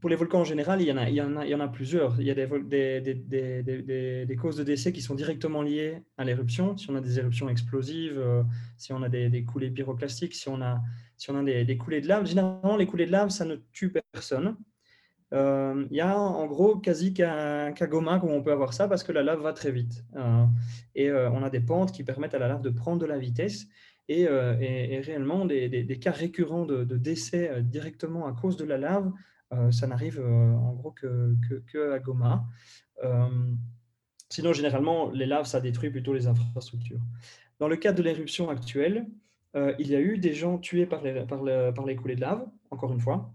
Pour 0.00 0.10
les 0.10 0.16
volcans 0.16 0.40
en 0.40 0.44
général, 0.44 0.82
il 0.82 0.86
y 0.86 0.92
en 0.92 1.60
a, 1.60 1.68
plusieurs. 1.68 2.20
Il 2.20 2.26
y 2.26 2.30
a 2.30 2.34
des, 2.34 4.36
causes 4.36 4.56
de 4.56 4.62
décès 4.62 4.92
qui 4.92 5.00
sont 5.00 5.14
directement 5.14 5.62
liées 5.62 6.02
à 6.18 6.24
l'éruption. 6.24 6.76
Si 6.76 6.90
on 6.90 6.96
a 6.96 7.00
des 7.00 7.18
éruptions 7.18 7.48
explosives, 7.48 8.18
euh, 8.18 8.42
si 8.76 8.92
on 8.92 9.02
a 9.02 9.08
des, 9.08 9.44
coulées 9.44 9.70
pyroclastiques, 9.70 10.34
si 10.34 10.48
on 10.48 10.60
a, 10.60 10.80
si 11.16 11.30
on 11.30 11.38
a 11.38 11.42
des, 11.42 11.76
coulées 11.78 12.00
de 12.00 12.08
lave. 12.08 12.26
Généralement, 12.26 12.76
les 12.76 12.86
coulées 12.86 13.06
de 13.06 13.12
lave, 13.12 13.30
ça 13.30 13.44
ne 13.44 13.56
tue 13.72 13.92
personne. 14.12 14.56
Euh, 15.32 15.86
il 15.90 15.96
y 15.96 16.00
a 16.00 16.18
en 16.18 16.46
gros 16.46 16.76
quasi 16.76 17.14
qu'à 17.14 17.72
Goma 17.72 18.20
où 18.22 18.28
on 18.28 18.42
peut 18.42 18.52
avoir 18.52 18.74
ça 18.74 18.86
parce 18.86 19.02
que 19.02 19.10
la 19.10 19.22
lave 19.22 19.40
va 19.40 19.52
très 19.52 19.72
vite. 19.72 20.04
Euh, 20.16 20.44
et 20.94 21.10
on 21.10 21.42
a 21.42 21.50
des 21.50 21.60
pentes 21.60 21.92
qui 21.92 22.04
permettent 22.04 22.34
à 22.34 22.38
la 22.38 22.48
lave 22.48 22.62
de 22.62 22.70
prendre 22.70 23.00
de 23.00 23.06
la 23.06 23.18
vitesse. 23.18 23.66
Et, 24.08 24.26
réellement, 24.26 25.46
des, 25.46 25.98
cas 25.98 26.12
récurrents 26.12 26.66
de, 26.66 26.96
décès 26.96 27.62
directement 27.62 28.26
à 28.26 28.32
cause 28.32 28.58
de 28.58 28.64
la 28.64 28.76
lave, 28.76 29.10
ça 29.70 29.86
n'arrive 29.86 30.20
euh, 30.20 30.52
en 30.54 30.72
gros 30.74 30.90
que, 30.90 31.36
que, 31.66 31.92
à 31.92 31.98
Goma. 31.98 32.44
Euh, 33.02 33.28
sinon, 34.28 34.52
généralement, 34.52 35.10
les 35.10 35.26
laves, 35.26 35.46
ça 35.46 35.60
détruit 35.60 35.90
plutôt 35.90 36.12
les 36.12 36.26
infrastructures. 36.26 37.00
Dans 37.58 37.68
le 37.68 37.76
cas 37.76 37.92
de 37.92 38.02
l'éruption 38.02 38.50
actuelle, 38.50 39.06
il 39.78 39.86
y 39.88 39.94
a 39.94 40.00
eu 40.00 40.18
des 40.18 40.34
gens 40.34 40.58
tués 40.58 40.84
par 40.84 41.00
les, 41.00 41.24
par, 41.24 41.86
les 41.86 41.94
coulées 41.94 42.16
de 42.16 42.22
lave, 42.22 42.44
encore 42.72 42.92
une 42.92 42.98
fois, 42.98 43.32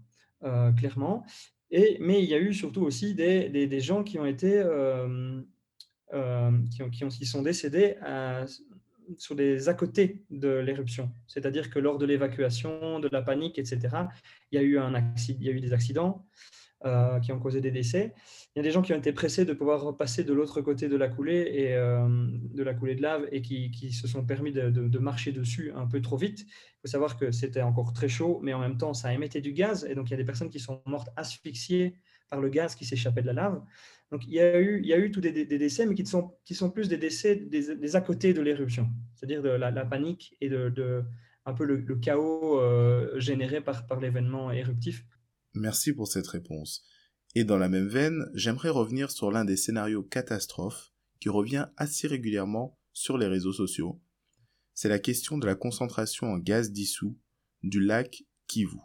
clairement. 0.76 1.24
Et, 1.70 1.96
mais 1.98 2.22
il 2.22 2.28
y 2.28 2.34
a 2.34 2.38
eu 2.38 2.52
surtout 2.52 2.82
aussi 2.82 3.14
des, 3.14 3.48
des, 3.48 3.80
gens 3.80 4.04
qui 4.04 4.18
ont 4.18 4.26
été 4.26 4.62
qui, 6.12 6.82
ont, 6.82 6.90
qui, 6.90 7.04
ont, 7.04 7.08
qui, 7.08 7.24
sont 7.24 7.40
décédés 7.40 7.96
sur 9.18 9.34
des 9.34 9.68
à 9.68 9.74
côté 9.74 10.22
de 10.30 10.48
l'éruption. 10.48 11.10
C'est-à-dire 11.26 11.70
que 11.70 11.78
lors 11.78 11.98
de 11.98 12.06
l'évacuation, 12.06 13.00
de 13.00 13.08
la 13.10 13.22
panique, 13.22 13.58
etc., 13.58 13.88
il 14.52 14.56
y 14.56 14.58
a 14.58 15.52
eu, 15.52 15.60
des 15.60 15.72
accidents 15.72 16.26
euh, 16.84 17.20
qui 17.20 17.32
ont 17.32 17.38
causé 17.38 17.60
des 17.60 17.70
décès. 17.70 18.14
Il 18.54 18.58
y 18.58 18.60
a 18.60 18.62
des 18.62 18.70
gens 18.70 18.82
qui 18.82 18.92
ont 18.92 18.98
été 18.98 19.12
pressés 19.12 19.44
de 19.44 19.52
pouvoir 19.52 19.96
passer 19.96 20.24
de 20.24 20.32
l'autre 20.32 20.60
côté 20.60 20.88
de 20.88 20.96
la 20.96 21.08
coulée 21.08 21.50
et 21.52 21.74
euh, 21.74 22.08
de 22.08 22.62
la 22.62 22.74
coulée 22.74 22.94
de 22.94 23.02
lave 23.02 23.28
et 23.30 23.42
qui, 23.42 23.70
qui 23.70 23.92
se 23.92 24.08
sont 24.08 24.24
permis 24.24 24.52
de, 24.52 24.70
de, 24.70 24.98
marcher 24.98 25.32
dessus 25.32 25.72
un 25.74 25.86
peu 25.86 26.00
trop 26.00 26.16
vite. 26.16 26.40
Il 26.40 26.80
faut 26.82 26.88
savoir 26.88 27.16
que 27.16 27.30
c'était 27.32 27.62
encore 27.62 27.92
très 27.92 28.08
chaud, 28.08 28.40
mais 28.42 28.54
en 28.54 28.60
même 28.60 28.76
temps, 28.76 28.94
ça 28.94 29.12
émettait 29.12 29.40
du 29.40 29.52
gaz. 29.52 29.86
Et 29.88 29.94
donc, 29.94 30.08
il 30.08 30.12
y 30.12 30.14
a 30.14 30.16
des 30.16 30.24
personnes 30.24 30.50
qui 30.50 30.58
sont 30.58 30.82
mortes 30.86 31.10
asphyxiées 31.16 31.96
par 32.30 32.40
le 32.40 32.48
gaz 32.48 32.74
qui 32.74 32.84
s'échappait 32.84 33.22
de 33.22 33.26
la 33.26 33.34
lave. 33.34 33.62
Donc, 34.10 34.26
il 34.26 34.34
y 34.34 34.40
a 34.40 34.60
eu, 34.60 35.10
tous 35.12 35.20
des, 35.20 35.44
décès, 35.44 35.86
mais 35.86 35.94
qui 35.94 36.04
sont, 36.04 36.34
qui 36.44 36.54
sont 36.54 36.70
plus 36.70 36.88
des 36.88 36.98
décès 36.98 37.36
des, 37.36 37.96
à 37.96 38.00
côté 38.00 38.34
de 38.34 38.40
l'éruption, 38.40 38.88
c'est-à-dire 39.14 39.42
de 39.42 39.50
la, 39.50 39.84
panique 39.84 40.36
et 40.40 40.48
de, 40.48 41.04
un 41.46 41.54
peu 41.54 41.64
le, 41.64 41.96
chaos 41.96 42.58
euh, 42.58 43.18
généré 43.20 43.60
par, 43.60 43.86
par 43.86 44.00
l'événement 44.00 44.50
éruptif. 44.50 45.04
Merci 45.54 45.92
pour 45.92 46.08
cette 46.08 46.26
réponse. 46.26 46.84
Et 47.36 47.44
dans 47.44 47.58
la 47.58 47.68
même 47.68 47.86
veine, 47.86 48.28
j'aimerais 48.34 48.70
revenir 48.70 49.12
sur 49.12 49.30
l'un 49.30 49.44
des 49.44 49.56
scénarios 49.56 50.02
catastrophes 50.02 50.92
qui 51.20 51.28
revient 51.28 51.66
assez 51.76 52.08
régulièrement 52.08 52.78
sur 52.92 53.16
les 53.16 53.26
réseaux 53.26 53.52
sociaux. 53.52 54.00
C'est 54.74 54.88
la 54.88 54.98
question 54.98 55.38
de 55.38 55.46
la 55.46 55.54
concentration 55.54 56.28
en 56.28 56.38
gaz 56.38 56.72
dissous 56.72 57.16
du 57.62 57.80
lac 57.80 58.24
Kivu. 58.48 58.78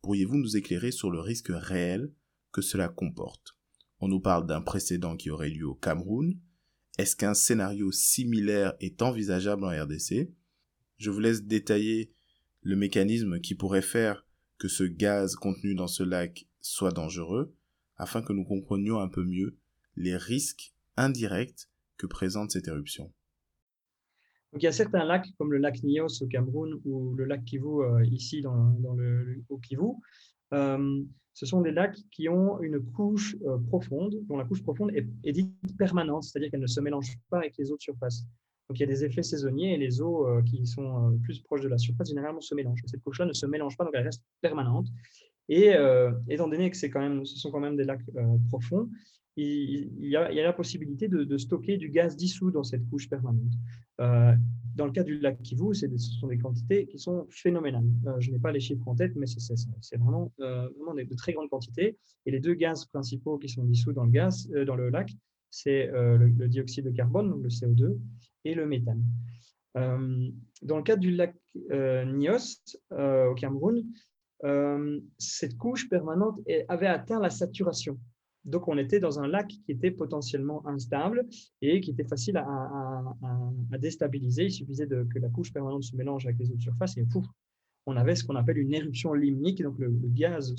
Pourriez-vous 0.00 0.36
nous 0.36 0.56
éclairer 0.56 0.92
sur 0.92 1.10
le 1.10 1.20
risque 1.20 1.50
réel 1.50 2.12
que 2.52 2.62
cela 2.62 2.88
comporte? 2.88 3.58
On 4.02 4.08
nous 4.08 4.20
parle 4.20 4.46
d'un 4.46 4.60
précédent 4.60 5.16
qui 5.16 5.30
aurait 5.30 5.48
lieu 5.48 5.68
au 5.68 5.76
Cameroun. 5.76 6.36
Est-ce 6.98 7.14
qu'un 7.14 7.34
scénario 7.34 7.92
similaire 7.92 8.74
est 8.80 9.00
envisageable 9.00 9.64
en 9.64 9.68
RDC 9.68 10.28
Je 10.98 11.10
vous 11.10 11.20
laisse 11.20 11.44
détailler 11.44 12.12
le 12.62 12.74
mécanisme 12.74 13.40
qui 13.40 13.54
pourrait 13.54 13.80
faire 13.80 14.26
que 14.58 14.66
ce 14.66 14.82
gaz 14.82 15.36
contenu 15.36 15.76
dans 15.76 15.86
ce 15.86 16.02
lac 16.02 16.48
soit 16.60 16.90
dangereux, 16.90 17.54
afin 17.96 18.22
que 18.22 18.32
nous 18.32 18.44
comprenions 18.44 18.98
un 18.98 19.08
peu 19.08 19.22
mieux 19.22 19.56
les 19.94 20.16
risques 20.16 20.74
indirects 20.96 21.68
que 21.96 22.06
présente 22.08 22.50
cette 22.50 22.66
éruption. 22.66 23.12
Il 24.56 24.62
y 24.62 24.66
a 24.66 24.72
certains 24.72 25.04
lacs 25.04 25.26
comme 25.38 25.52
le 25.52 25.58
lac 25.58 25.82
Nios 25.82 26.22
au 26.22 26.26
Cameroun 26.26 26.80
ou 26.84 27.14
le 27.14 27.24
lac 27.24 27.44
Kivu 27.44 27.82
euh, 27.82 28.04
ici 28.04 28.42
dans, 28.42 28.74
le, 28.96 29.42
au 29.48 29.58
Kivu 29.58 29.92
euh, 30.52 31.02
ce 31.32 31.46
sont 31.46 31.62
des 31.62 31.70
lacs 31.70 31.96
qui 32.10 32.28
ont 32.28 32.60
une 32.60 32.78
couche 32.78 33.36
euh, 33.46 33.56
profonde, 33.56 34.14
dont 34.28 34.36
la 34.36 34.44
couche 34.44 34.62
profonde 34.62 34.92
est, 34.94 35.32
dite 35.32 35.54
permanente, 35.78 36.24
c'est-à-dire 36.24 36.50
qu'elle 36.50 36.60
ne 36.60 36.66
se 36.66 36.80
mélange 36.80 37.16
pas 37.30 37.38
avec 37.38 37.56
les 37.56 37.72
eaux 37.72 37.76
de 37.76 37.80
surface. 37.80 38.26
Donc 38.68 38.78
il 38.78 38.80
y 38.80 38.84
a 38.84 38.86
des 38.86 39.02
effets 39.02 39.22
saisonniers 39.22 39.72
et 39.72 39.78
les 39.78 40.02
eaux 40.02 40.26
qui 40.44 40.66
sont 40.66 41.18
plus 41.22 41.40
proches 41.40 41.62
de 41.62 41.68
la 41.68 41.78
surface 41.78 42.08
généralement 42.08 42.40
se 42.40 42.54
mélangent. 42.54 42.82
Cette 42.86 43.02
couche-là 43.02 43.24
ne 43.24 43.32
se 43.32 43.46
mélange 43.46 43.76
pas, 43.76 43.84
donc 43.84 43.94
elle 43.96 44.04
reste 44.04 44.24
permanente. 44.40 44.88
Et 45.48 45.72
étant 46.28 46.48
donné 46.48 46.70
que 46.70 46.86
quand 46.86 47.00
même, 47.00 47.26
ce 47.26 47.38
sont 47.38 47.50
quand 47.50 47.60
même 47.60 47.76
des 47.76 47.84
lacs 47.84 48.04
profonds, 48.48 48.88
il, 49.36 50.08
y 50.08 50.16
a, 50.16 50.30
la 50.30 50.52
possibilité 50.52 51.08
de, 51.08 51.38
stocker 51.38 51.76
du 51.76 51.88
gaz 51.88 52.16
dissous 52.16 52.50
dans 52.50 52.62
cette 52.62 52.88
couche 52.88 53.08
permanente. 53.08 53.52
Euh, 54.00 54.34
dans 54.74 54.86
le 54.86 54.92
cas 54.92 55.02
du 55.02 55.18
lac 55.18 55.40
Kivu, 55.42 55.74
ce 55.74 55.86
sont 55.96 56.28
des 56.28 56.38
quantités 56.38 56.86
qui 56.86 56.98
sont 56.98 57.26
phénoménales. 57.30 57.84
Euh, 58.06 58.20
je 58.20 58.30
n'ai 58.30 58.38
pas 58.38 58.52
les 58.52 58.60
chiffres 58.60 58.86
en 58.86 58.94
tête, 58.94 59.12
mais 59.16 59.26
c'est 59.26 59.96
vraiment, 59.96 60.32
euh, 60.40 60.68
de 60.68 61.14
très 61.14 61.32
grandes 61.32 61.48
quantités. 61.48 61.98
Et 62.26 62.30
les 62.30 62.40
deux 62.40 62.54
gaz 62.54 62.84
principaux 62.86 63.38
qui 63.38 63.48
sont 63.48 63.64
dissous 63.64 63.92
dans 63.92 64.04
le, 64.04 64.10
gaz, 64.10 64.48
dans 64.48 64.76
le 64.76 64.90
lac, 64.90 65.10
c'est 65.50 65.88
le, 65.88 66.28
le, 66.28 66.48
dioxyde 66.48 66.86
de 66.86 66.90
carbone, 66.90 67.30
donc 67.30 67.42
le 67.42 67.48
CO2, 67.48 67.98
et 68.44 68.54
le 68.54 68.66
méthane. 68.66 69.02
dans 69.74 70.76
le 70.76 70.82
cas 70.82 70.96
du 70.96 71.10
lac 71.10 71.34
Nios 71.54 72.60
au 72.90 73.34
Cameroun, 73.34 73.84
cette 75.18 75.56
couche 75.58 75.88
permanente 75.88 76.40
avait 76.68 76.86
atteint 76.86 77.20
la 77.20 77.30
saturation. 77.30 77.98
Donc, 78.44 78.66
on 78.68 78.76
était 78.76 78.98
dans 78.98 79.20
un 79.20 79.28
lac 79.28 79.48
qui 79.48 79.72
était 79.72 79.90
potentiellement 79.92 80.66
instable 80.66 81.26
et 81.60 81.80
qui 81.80 81.90
était 81.90 82.04
facile 82.04 82.36
à, 82.36 83.14
déstabiliser. 83.78 84.46
Il 84.46 84.52
suffisait 84.52 84.86
que 84.86 85.18
la 85.18 85.28
couche 85.28 85.52
permanente 85.52 85.84
se 85.84 85.96
mélange 85.96 86.26
avec 86.26 86.38
les 86.38 86.50
eaux 86.50 86.56
de 86.56 86.62
surface 86.62 86.96
et 86.96 87.04
pouf, 87.04 87.26
on 87.86 87.96
avait 87.96 88.14
ce 88.14 88.24
qu'on 88.24 88.36
appelle 88.36 88.58
une 88.58 88.74
éruption 88.74 89.12
limnique. 89.12 89.62
Donc, 89.62 89.78
le, 89.78 89.90
gaz, 90.08 90.54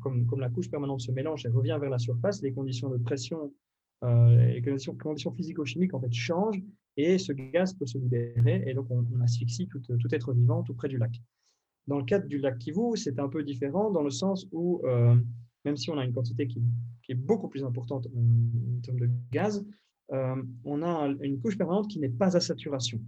comme, 0.00 0.26
la 0.38 0.50
couche 0.50 0.70
permanente 0.70 1.00
se 1.00 1.12
mélange 1.12 1.46
et 1.46 1.48
revient 1.48 1.78
vers 1.80 1.90
la 1.90 1.98
surface, 1.98 2.42
les 2.42 2.52
conditions 2.52 2.90
de 2.90 2.98
pression, 2.98 3.52
euh, 4.04 4.52
les 4.52 4.62
conditions, 4.62 5.32
physico-chimiques 5.32 5.94
en 5.94 6.00
fait 6.00 6.12
changent 6.12 6.62
et 6.96 7.18
ce 7.18 7.32
gaz 7.32 7.74
peut 7.74 7.86
se 7.86 7.98
libérer 7.98 8.62
et 8.66 8.74
donc 8.74 8.86
on, 8.90 9.04
asphyxie 9.22 9.66
tout, 9.66 9.80
être 10.12 10.32
vivant 10.32 10.62
tout 10.62 10.74
près 10.74 10.88
du 10.88 10.98
lac. 10.98 11.20
Dans 11.86 11.98
le 11.98 12.04
cadre 12.04 12.26
du 12.26 12.38
lac 12.38 12.58
Kivu, 12.58 12.96
c'est 12.96 13.18
un 13.18 13.28
peu 13.28 13.42
différent 13.42 13.90
dans 13.90 14.02
le 14.02 14.10
sens 14.10 14.46
où 14.52 14.82
euh, 14.84 15.16
même 15.64 15.76
si 15.76 15.90
on 15.90 15.98
a 15.98 16.04
une 16.04 16.12
quantité 16.12 16.46
qui, 16.46 16.62
est 17.08 17.14
beaucoup 17.14 17.48
plus 17.48 17.64
importante 17.64 18.06
en, 18.08 18.80
termes 18.82 19.00
de 19.00 19.10
gaz, 19.32 19.66
euh, 20.12 20.42
on 20.64 20.82
a 20.82 21.08
une 21.22 21.40
couche 21.40 21.56
permanente 21.56 21.88
qui 21.88 21.98
n'est 21.98 22.10
pas 22.10 22.36
à 22.36 22.40
saturation. 22.40 23.00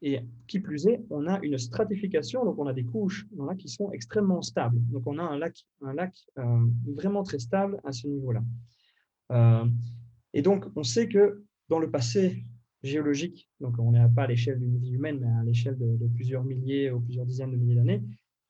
Et 0.00 0.20
qui 0.48 0.58
plus 0.58 0.86
est, 0.86 1.04
on 1.10 1.26
a 1.28 1.38
une 1.42 1.58
stratification, 1.58 2.44
donc 2.44 2.58
on 2.58 2.66
a 2.66 2.72
des 2.72 2.84
couches 2.84 3.26
dans 3.32 3.54
qui 3.54 3.68
sont 3.68 3.92
extrêmement 3.92 4.42
stables. 4.42 4.80
Donc 4.88 5.06
on 5.06 5.18
a 5.18 5.22
un 5.22 5.38
lac, 5.38 5.64
un 5.82 5.92
lac 5.92 6.12
euh, 6.38 6.66
vraiment 6.86 7.22
très 7.22 7.38
stable 7.38 7.80
à 7.84 7.92
ce 7.92 8.08
niveau-là. 8.08 8.42
Euh, 9.30 9.66
et 10.32 10.42
donc 10.42 10.66
on 10.74 10.82
sait 10.82 11.08
que 11.08 11.44
dans 11.68 11.78
le 11.78 11.90
passé 11.90 12.44
géologique, 12.82 13.48
donc 13.60 13.78
on 13.78 13.92
n'est 13.92 14.08
pas 14.08 14.24
à 14.24 14.26
l'échelle 14.26 14.58
d'une 14.58 14.78
vie 14.78 14.92
humaine, 14.92 15.20
mais 15.20 15.28
à 15.28 15.44
l'échelle 15.44 15.78
de, 15.78 15.96
de, 15.96 16.06
plusieurs 16.08 16.42
milliers 16.42 16.90
ou 16.90 17.00
plusieurs 17.00 17.26
dizaines 17.26 17.52
de 17.52 17.56
milliers 17.56 17.76
d'années, 17.76 18.02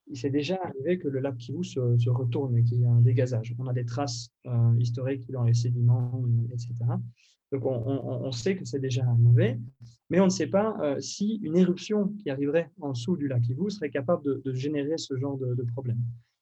il 0.07 0.17
s'est 0.17 0.29
déjà 0.29 0.59
arrivé 0.63 0.99
que 0.99 1.07
le 1.07 1.19
lac 1.19 1.37
Kivu 1.37 1.63
se, 1.63 1.97
se 1.97 2.09
retourne 2.09 2.57
et 2.57 2.63
qu'il 2.63 2.81
y 2.81 2.85
a 2.85 2.91
un 2.91 3.01
dégazage. 3.01 3.55
On 3.59 3.67
a 3.67 3.73
des 3.73 3.85
traces 3.85 4.29
euh, 4.45 4.75
historiques 4.79 5.29
dans 5.31 5.43
les 5.43 5.53
sédiments, 5.53 6.23
etc. 6.51 6.73
Donc 7.51 7.65
on, 7.65 8.31
sait 8.31 8.55
que 8.55 8.65
c'est 8.65 8.79
déjà 8.79 9.05
arrivé, 9.05 9.59
mais 10.09 10.19
on 10.19 10.25
ne 10.25 10.31
sait 10.31 10.47
pas 10.47 10.75
euh, 10.81 10.99
si 10.99 11.35
une 11.43 11.55
éruption 11.55 12.07
qui 12.17 12.31
arriverait 12.31 12.71
en 12.81 12.93
dessous 12.93 13.15
du 13.15 13.27
lac 13.27 13.43
Kivu 13.43 13.69
serait 13.69 13.91
capable 13.91 14.41
de, 14.43 14.53
générer 14.53 14.97
ce 14.97 15.15
genre 15.17 15.37
de, 15.37 15.63
problème. 15.71 15.99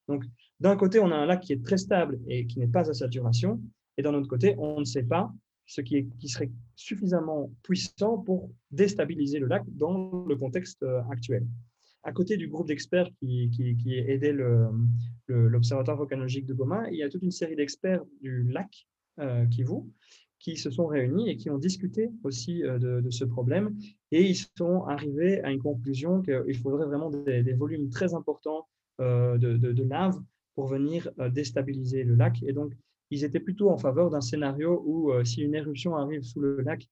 Donc 0.07 0.23
d'un 0.61 0.77
côté, 0.77 0.99
on 0.99 1.11
a 1.11 1.15
un 1.15 1.25
lac 1.25 1.41
qui 1.41 1.51
est 1.51 1.61
très 1.61 1.77
stable 1.77 2.17
et 2.29 2.47
qui 2.47 2.59
n'est 2.59 2.67
pas 2.67 2.89
à 2.89 2.93
saturation, 2.93 3.61
et 3.97 4.03
d'un 4.03 4.13
autre 4.13 4.29
côté, 4.29 4.55
on 4.57 4.79
ne 4.79 4.85
sait 4.85 5.03
pas 5.03 5.33
ce 5.65 5.81
qui, 5.81 6.07
serait 6.27 6.51
suffisamment 6.75 7.51
puissant 7.61 8.17
pour 8.17 8.49
déstabiliser 8.71 9.39
le 9.39 9.47
lac 9.47 9.63
dans 9.67 10.25
le 10.25 10.35
contexte 10.37 10.81
euh, 10.83 11.01
actuel. 11.11 11.45
À 12.03 12.11
côté 12.11 12.37
du 12.37 12.47
groupe 12.47 12.67
d'experts 12.67 13.09
qui, 13.19 13.49
aidait 14.07 14.35
l'Observatoire 15.27 15.97
volcanologique 15.97 16.45
de 16.45 16.53
Goma, 16.53 16.89
il 16.91 16.97
y 16.97 17.03
a 17.03 17.09
toute 17.09 17.23
une 17.23 17.31
série 17.31 17.55
d'experts 17.55 18.03
du 18.21 18.43
lac 18.43 18.87
euh, 19.19 19.45
Kivu 19.45 19.83
qui 20.41 20.57
se 20.57 20.71
sont 20.71 20.87
réunis 20.87 21.29
et 21.29 21.37
qui 21.37 21.49
ont 21.49 21.57
discuté 21.57 22.09
aussi 22.23 22.63
euh, 22.63 23.01
de, 23.01 23.09
ce 23.09 23.23
problème. 23.23 23.77
Et 24.11 24.23
ils 24.23 24.37
sont 24.57 24.83
arrivés 24.85 25.41
à 25.43 25.51
une 25.51 25.61
conclusion 25.61 26.21
qu'il 26.21 26.57
faudrait 26.57 26.85
vraiment 26.85 27.09
des, 27.09 27.53
volumes 27.53 27.89
très 27.89 28.13
importants 28.13 28.67
euh, 28.99 29.37
de, 29.37 29.55
de, 29.55 29.83
lave 29.83 30.19
pour 30.55 30.67
venir 30.67 31.09
euh, 31.19 31.29
déstabiliser 31.29 32.03
le 32.03 32.15
lac. 32.15 32.41
Et 32.43 32.53
donc, 32.53 32.73
ils 33.11 33.23
étaient 33.23 33.39
plutôt 33.39 33.69
en 33.69 33.77
faveur 33.77 34.09
d'un 34.09 34.21
scénario 34.21 34.81
où, 34.85 35.11
si 35.25 35.41
une 35.41 35.53
éruption 35.53 35.97
arrive 35.97 36.23
sous 36.23 36.39
le 36.39 36.61
lac, 36.61 36.87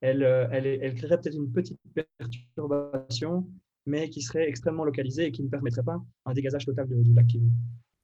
elle, 0.00 0.22
elle, 0.50 0.66
elle 0.66 0.94
créerait 0.94 1.20
peut-être 1.20 1.36
une 1.36 1.52
petite 1.52 1.78
perturbation, 2.18 3.46
mais 3.86 4.10
qui 4.10 4.22
serait 4.22 4.48
extrêmement 4.48 4.84
localisée 4.84 5.26
et 5.26 5.32
qui 5.32 5.42
ne 5.42 5.48
permettrait 5.48 5.82
pas 5.82 6.00
un 6.26 6.32
dégazage 6.32 6.66
total 6.66 6.88
du 6.88 7.12
lac 7.12 7.26
Kivu. 7.26 7.50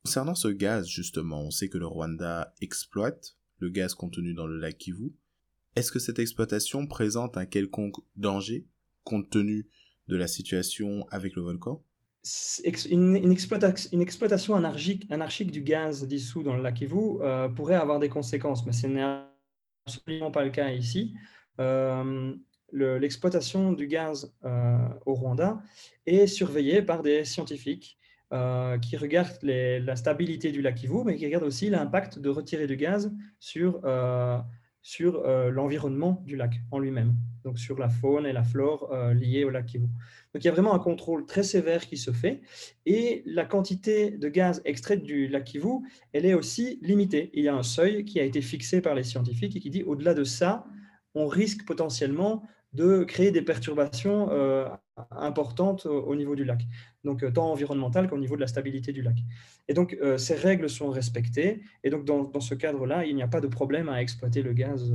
Concernant 0.05 0.35
ce 0.35 0.49
gaz, 0.49 0.87
justement, 0.87 1.43
on 1.43 1.51
sait 1.51 1.69
que 1.69 1.79
le 1.79 1.87
Rwanda 1.87 2.55
exploite 2.61 3.37
le 3.59 3.71
gaz 3.71 3.95
contenu 3.95 4.35
dans 4.35 4.47
le 4.47 4.59
lac 4.59 4.79
Kivu. 4.79 5.13
Est-ce 5.75 5.93
que 5.93 5.99
cette 5.99 6.19
exploitation 6.19 6.87
présente 6.87 7.37
un 7.37 7.47
quelconque 7.47 7.97
danger 8.17 8.67
compte 9.05 9.31
tenu 9.31 9.69
de 10.09 10.17
la 10.17 10.27
situation 10.27 11.07
avec 11.11 11.35
le 11.37 11.43
volcan? 11.43 11.83
Une, 12.91 13.31
exploitation, 13.31 14.57
anarchique, 14.57 15.51
du 15.51 15.61
gaz 15.61 16.07
dissous 16.07 16.43
dans 16.43 16.57
le 16.57 16.63
lac 16.63 16.75
Kivu 16.75 17.21
euh, 17.21 17.49
pourrait 17.49 17.75
avoir 17.75 17.99
des 17.99 18.09
conséquences, 18.09 18.67
mais 18.67 18.73
ce 18.73 18.87
n'est 18.87 19.23
absolument 19.87 20.31
pas 20.31 20.45
le 20.45 20.51
cas 20.51 20.71
ici. 20.71 21.15
Euh, 21.61 22.35
l'exploitation 22.73 23.73
du 23.73 23.87
gaz 23.87 24.33
euh, 24.45 24.77
au 25.05 25.15
Rwanda 25.15 25.63
est 26.07 26.27
surveillée 26.27 26.83
par 26.83 27.03
des 27.03 27.25
scientifiques 27.25 27.99
euh, 28.33 28.79
qui 28.79 28.97
regarde 28.97 29.39
la 29.43 29.97
stabilité 29.97 30.51
du 30.51 30.63
lac 30.63 30.75
Kivu, 30.75 31.05
mais 31.05 31.17
qui 31.17 31.27
regarde 31.27 31.45
aussi 31.45 31.71
l'impact 31.71 32.19
de 32.19 32.29
retirer 32.29 32.67
du 32.67 32.77
gaz 32.77 33.15
sur, 33.39 33.81
euh, 33.85 34.39
sur 34.83 35.23
l'environnement 35.51 36.23
du 36.27 36.37
lac 36.37 36.61
en 36.71 36.79
lui-même, 36.79 37.15
donc 37.45 37.59
sur 37.59 37.79
la 37.79 37.89
faune 37.89 38.27
et 38.27 38.33
la 38.33 38.43
flore 38.43 38.93
liées 39.15 39.45
au 39.45 39.51
lac 39.51 39.67
Kivu. 39.67 39.87
Donc 40.35 40.45
il 40.45 40.45
y 40.45 40.49
a 40.49 40.53
vraiment 40.53 40.75
un 40.75 40.79
contrôle 40.79 41.25
très 41.25 41.45
sévère 41.45 41.87
qui 41.87 41.97
se 41.97 42.11
fait, 42.11 42.43
et 42.85 43.23
la 43.27 43.45
quantité 43.45 44.11
de 44.11 44.29
gaz 44.29 44.61
extraite 44.65 45.03
du 45.03 45.29
lac 45.29 45.45
Kivu, 45.45 45.87
elle 46.13 46.27
est 46.27 46.35
aussi 46.35 46.81
limitée. 46.83 47.31
Il 47.33 47.45
y 47.45 47.49
a 47.49 47.55
un 47.55 47.63
seuil 47.63 48.05
qui 48.05 48.19
a 48.19 48.25
été 48.25 48.43
fixé 48.43 48.81
par 48.81 48.95
les 48.97 49.05
scientifiques 49.05 49.55
et 49.57 49.61
qui 49.61 49.71
dit 49.71 49.85
au-delà 49.85 50.15
de 50.15 50.25
ça, 50.25 50.67
on 51.17 51.27
risque 51.27 51.65
potentiellement 51.65 52.43
de 52.77 53.05
créer 53.05 53.31
des 53.31 53.43
perturbations 53.43 54.31
euh, 54.31 54.69
importantes 55.11 55.87
au 55.87 56.15
niveau 56.15 56.37
du 56.37 56.45
lac, 56.45 56.63
donc 57.05 57.23
euh, 57.23 57.31
tant 57.31 57.51
environnemental 57.51 58.09
qu'au 58.09 58.19
niveau 58.19 58.37
de 58.37 58.43
la 58.43 58.47
stabilité 58.47 58.93
du 58.93 59.03
lac. 59.03 59.17
Et 59.69 59.75
donc, 59.75 59.97
euh, 60.01 60.19
ces 60.19 60.35
règles 60.35 60.69
sont 60.69 60.91
respectées, 60.91 61.63
et 61.83 61.91
donc 61.91 62.05
dans, 62.05 62.25
dans 62.25 62.41
ce 62.41 62.55
cadre-là, 62.55 63.07
il 63.07 63.17
n'y 63.17 63.23
a 63.23 63.29
pas 63.29 63.41
de 63.41 63.49
problème 63.49 63.89
à 63.89 64.03
exploiter 64.03 64.43
le 64.43 64.53
gaz. 64.53 64.93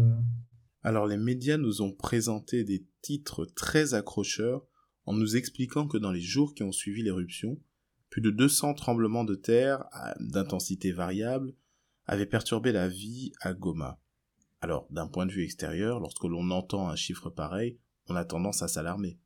Alors, 0.83 1.07
les 1.07 1.17
médias 1.17 1.57
nous 1.57 1.81
ont 1.81 1.91
présenté 1.91 2.63
des 2.63 2.85
titres 3.01 3.45
très 3.45 3.93
accrocheurs 3.93 4.65
en 5.05 5.13
nous 5.13 5.35
expliquant 5.35 5.87
que 5.87 5.97
dans 5.97 6.11
les 6.11 6.21
jours 6.21 6.53
qui 6.53 6.63
ont 6.63 6.71
suivi 6.71 7.01
l'éruption, 7.01 7.59
plus 8.09 8.21
de 8.21 8.29
200 8.29 8.75
tremblements 8.75 9.23
de 9.23 9.35
terre 9.35 9.85
d'intensité 10.19 10.91
variable 10.91 11.53
avaient 12.05 12.25
perturbé 12.25 12.71
la 12.71 12.87
vie 12.87 13.31
à 13.41 13.53
Goma. 13.53 14.00
Alors, 14.61 14.87
d'un 14.91 15.07
point 15.07 15.25
de 15.25 15.31
vue 15.31 15.43
extérieur, 15.43 15.99
lorsque 15.99 16.23
l'on 16.23 16.51
entend 16.51 16.87
un 16.87 16.95
chiffre 16.95 17.31
pareil, 17.31 17.79
on 18.07 18.15
a 18.15 18.25
tendance 18.25 18.61
à 18.61 18.67
s'alarmer. 18.67 19.19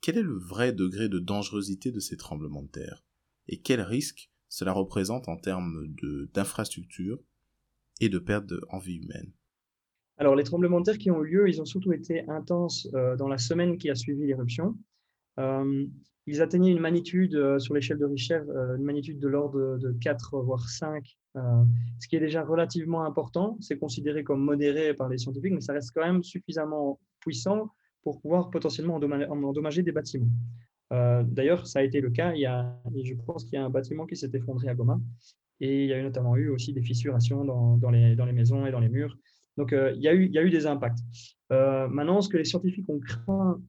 Quel 0.00 0.16
est 0.16 0.22
le 0.22 0.38
vrai 0.38 0.72
degré 0.72 1.08
de 1.08 1.18
dangerosité 1.18 1.90
de 1.90 1.98
ces 1.98 2.16
tremblements 2.16 2.62
de 2.62 2.68
terre? 2.68 3.04
Et 3.48 3.60
quel 3.60 3.80
risque 3.80 4.30
cela 4.48 4.72
représente 4.72 5.28
en 5.28 5.36
termes 5.36 5.88
d'infrastructures 6.32 7.18
et 8.00 8.08
de 8.08 8.20
perte 8.20 8.52
en 8.68 8.78
vie 8.78 8.96
humaine? 8.96 9.32
Alors, 10.16 10.36
les 10.36 10.44
tremblements 10.44 10.80
de 10.80 10.84
terre 10.84 10.98
qui 10.98 11.10
ont 11.10 11.24
eu 11.24 11.28
lieu, 11.28 11.48
ils 11.48 11.60
ont 11.60 11.64
surtout 11.64 11.92
été 11.92 12.28
intenses 12.28 12.88
euh, 12.94 13.16
dans 13.16 13.28
la 13.28 13.38
semaine 13.38 13.78
qui 13.78 13.90
a 13.90 13.96
suivi 13.96 14.26
l'éruption. 14.26 14.76
Euh, 15.38 15.86
ils 16.26 16.42
atteignaient 16.42 16.72
une 16.72 16.80
magnitude 16.80 17.34
euh, 17.34 17.58
sur 17.58 17.74
l'échelle 17.74 17.98
de 17.98 18.04
Richter, 18.04 18.40
une 18.76 18.84
magnitude 18.84 19.18
de 19.18 19.28
l'ordre 19.28 19.78
de 19.78 19.92
4 20.00 20.40
voire 20.40 20.68
5 20.68 21.18
euh, 21.38 21.64
ce 22.00 22.08
qui 22.08 22.16
est 22.16 22.20
déjà 22.20 22.42
relativement 22.42 23.04
important. 23.04 23.56
C'est 23.60 23.78
considéré 23.78 24.24
comme 24.24 24.40
modéré 24.40 24.94
par 24.94 25.08
les 25.08 25.18
scientifiques, 25.18 25.52
mais 25.52 25.60
ça 25.60 25.72
reste 25.72 25.90
quand 25.94 26.06
même 26.06 26.22
suffisamment 26.22 27.00
puissant 27.20 27.70
pour 28.02 28.20
pouvoir 28.20 28.50
potentiellement 28.50 28.94
endommager, 28.94 29.82
des 29.82 29.92
bâtiments. 29.92 30.30
Euh, 30.92 31.22
d'ailleurs, 31.24 31.66
ça 31.66 31.80
a 31.80 31.82
été 31.82 32.00
le 32.00 32.10
cas. 32.10 32.32
Il 32.34 32.40
y 32.40 32.46
a, 32.46 32.80
je 33.04 33.14
pense 33.26 33.44
qu'il 33.44 33.54
y 33.54 33.56
a 33.56 33.64
un 33.64 33.70
bâtiment 33.70 34.06
qui 34.06 34.16
s'est 34.16 34.30
effondré 34.32 34.68
à 34.68 34.74
Goma. 34.74 34.98
Et 35.60 35.84
il 35.84 35.88
y 35.90 35.92
a 35.92 36.02
notamment 36.02 36.36
eu 36.36 36.48
aussi 36.48 36.72
des 36.72 36.82
fissurations 36.82 37.44
dans, 37.44 37.90
les, 37.90 38.32
maisons 38.32 38.64
et 38.64 38.70
dans 38.70 38.80
les 38.80 38.88
murs. 38.88 39.18
Donc, 39.56 39.72
euh, 39.72 39.92
il 39.96 40.02
y 40.02 40.08
a 40.08 40.14
eu 40.14 40.50
des 40.50 40.66
impacts. 40.66 41.00
maintenant, 41.50 42.20
ce 42.20 42.28
que 42.28 42.36
les 42.36 42.44
scientifiques 42.44 42.88
ont 42.88 43.00
craint 43.00 43.60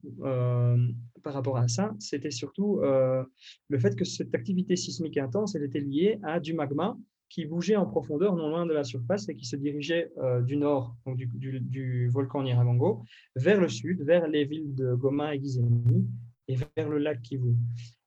par 1.22 1.34
rapport 1.34 1.56
à 1.56 1.68
ça, 1.68 1.94
c'était 1.98 2.30
surtout 2.30 2.80
le 2.80 3.78
fait 3.78 3.96
que 3.96 4.04
cette 4.04 4.34
activité 4.34 4.76
sismique 4.76 5.16
intense, 5.18 5.54
était 5.54 5.80
liée 5.80 6.18
à 6.22 6.40
du 6.40 6.54
magma 6.54 6.96
qui 7.30 7.46
bougeait 7.46 7.76
en 7.76 7.86
profondeur 7.86 8.34
non 8.34 8.50
loin 8.50 8.66
de 8.66 8.72
la 8.72 8.84
surface 8.84 9.28
et 9.28 9.36
qui 9.36 9.46
se 9.46 9.56
dirigeait 9.56 10.10
euh, 10.18 10.42
du 10.42 10.56
nord, 10.56 10.96
donc 11.06 11.16
du, 11.16 12.08
volcan 12.08 12.42
Nyiragongo, 12.42 13.04
vers 13.36 13.60
le 13.60 13.68
sud, 13.68 14.02
vers 14.02 14.26
les 14.26 14.44
villes 14.44 14.74
de 14.74 14.94
Goma 14.94 15.34
et 15.34 15.40
Gizemi 15.40 16.06
et 16.48 16.56
vers 16.76 16.88
le 16.88 16.98
lac 16.98 17.22
Kivu. 17.22 17.54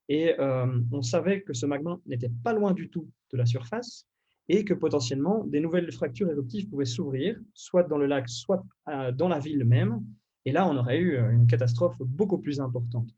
Et 0.09 0.37
euh, 0.39 0.67
on 0.91 1.01
savait 1.01 1.41
que 1.41 1.53
ce 1.53 1.65
magma 1.65 1.97
n'était 2.05 2.31
pas 2.43 2.51
loin 2.51 2.73
du 2.73 2.89
tout 2.89 3.09
de 3.31 3.37
la 3.37 3.45
surface 3.45 4.05
et 4.49 4.65
que 4.65 4.73
potentiellement 4.73 5.45
des 5.45 5.61
nouvelles 5.61 5.89
fractures 5.93 6.29
éruptives 6.29 6.67
pouvaient 6.67 6.83
s'ouvrir, 6.83 7.39
soit 7.53 7.83
dans 7.83 7.97
le 7.97 8.07
lac, 8.07 8.27
soit 8.27 8.61
euh, 8.89 9.13
dans 9.13 9.29
la 9.29 9.39
ville 9.39 9.63
même. 9.63 10.03
Et 10.45 10.51
là, 10.51 10.67
on 10.67 10.75
aurait 10.77 10.99
eu 10.99 11.17
une 11.17 11.47
catastrophe 11.47 11.95
beaucoup 11.99 12.37
plus 12.37 12.59
importante. 12.59 13.09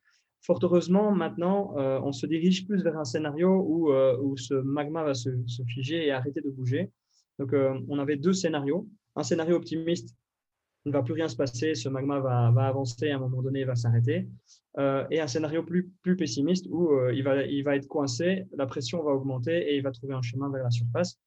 Fort 0.46 0.60
heureusement, 0.62 1.12
maintenant, 1.12 1.76
euh, 1.78 2.00
on 2.04 2.12
se 2.12 2.28
dirige 2.28 2.68
plus 2.68 2.84
vers 2.84 3.00
un 3.00 3.04
scénario 3.04 3.66
où, 3.68 3.92
euh, 3.92 4.16
où 4.22 4.38
ce 4.38 4.54
magma 4.54 5.04
va 5.04 5.16
se, 5.16 5.32
figer 5.68 6.06
et 6.06 6.12
arrêter 6.12 6.40
de 6.40 6.52
bouger. 6.52 6.92
Donc, 7.40 7.52
euh, 7.54 7.80
on 7.90 7.98
avait 7.98 8.16
deux 8.16 8.34
scénarios. 8.34 8.88
Un 9.16 9.24
scénario 9.24 9.56
optimiste, 9.56 10.16
il 10.86 10.90
ne 10.90 10.94
va 10.94 11.02
plus 11.02 11.14
rien 11.14 11.28
se 11.28 11.36
passer, 11.36 11.74
ce 11.74 11.90
magma 11.90 12.20
va, 12.20 12.52
va 12.52 12.68
avancer, 12.68 13.10
à 13.10 13.16
un 13.16 13.20
moment 13.20 13.42
donné, 13.42 13.62
il 13.62 13.66
va 13.66 13.76
s'arrêter. 13.76 14.28
et 15.10 15.20
un 15.20 15.28
scénario 15.28 15.64
plus, 15.64 15.90
plus 16.04 16.16
pessimiste 16.16 16.68
où 16.70 16.92
il, 17.10 17.24
va, 17.24 17.44
il 17.44 17.64
va 17.64 17.76
être 17.76 17.88
coincé, 17.88 18.46
la 18.56 18.68
pression 18.68 19.02
va 19.02 19.14
augmenter 19.14 19.72
et 19.72 19.78
il 19.78 19.82
va 19.82 19.92
trouver 19.92 20.14
un 20.14 20.22
chemin 20.22 20.52
vers 20.52 20.64
la 20.64 20.70
surface. 20.70 21.20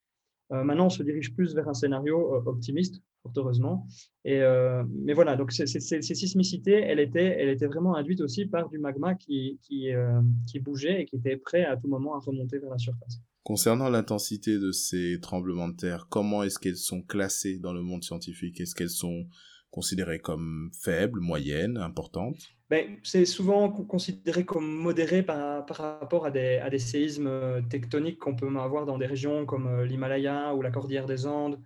Maintenant, 0.50 0.86
on 0.86 0.90
se 0.90 1.02
dirige 1.02 1.34
plus 1.34 1.54
vers 1.54 1.68
un 1.68 1.74
scénario 1.74 2.42
optimiste 2.46 3.02
fort 3.22 3.32
heureusement. 3.36 3.86
Et, 4.24 4.40
euh, 4.40 4.82
mais 5.04 5.12
voilà, 5.12 5.36
donc 5.36 5.52
ces, 5.52 5.66
sismicités, 5.66 6.72
elle 6.72 7.00
était, 7.00 7.36
elle 7.38 7.48
était 7.48 7.66
vraiment 7.66 7.96
induite 7.96 8.20
aussi 8.20 8.46
par 8.46 8.68
du 8.68 8.78
magma 8.78 9.14
qui, 9.14 9.58
qui, 9.62 9.92
euh, 9.92 10.20
qui 10.46 10.60
bougeait 10.60 11.02
et 11.02 11.04
qui 11.04 11.16
était 11.16 11.36
prêt 11.36 11.64
à 11.64 11.76
tout 11.76 11.88
moment 11.88 12.14
à 12.14 12.20
remonter 12.20 12.58
vers 12.58 12.70
la 12.70 12.78
surface. 12.78 13.20
Concernant 13.42 13.88
l'intensité 13.88 14.58
de 14.58 14.72
ces 14.72 15.18
tremblements 15.20 15.68
de 15.68 15.76
terre, 15.76 16.06
comment 16.10 16.42
est-ce 16.42 16.58
qu'elles 16.58 16.76
sont 16.76 17.02
classées 17.02 17.58
dans 17.58 17.72
le 17.72 17.82
monde 17.82 18.04
scientifique? 18.04 18.60
Est-ce 18.60 18.74
qu'elles 18.74 18.90
sont 18.90 19.26
considérées 19.70 20.18
comme 20.18 20.70
faibles, 20.82 21.20
moyennes, 21.20 21.76
importantes 21.76 22.38
ben, 22.70 22.96
C'est 23.02 23.24
souvent 23.24 23.70
considéré 23.70 24.44
comme 24.44 24.66
modéré 24.66 25.22
par, 25.22 25.66
par 25.66 25.76
rapport 25.76 26.26
à 26.26 26.30
des, 26.30 26.56
à 26.56 26.70
des 26.70 26.78
séismes 26.78 27.62
tectoniques 27.68 28.18
qu'on 28.18 28.36
peut 28.36 28.48
avoir 28.58 28.86
dans 28.86 28.98
des 28.98 29.06
régions 29.06 29.46
comme 29.46 29.66
euh, 29.66 29.84
l'Himalaya 29.84 30.54
ou 30.54 30.62
la 30.62 30.70
Cordillère 30.70 31.06
des 31.06 31.26
Andes, 31.26 31.60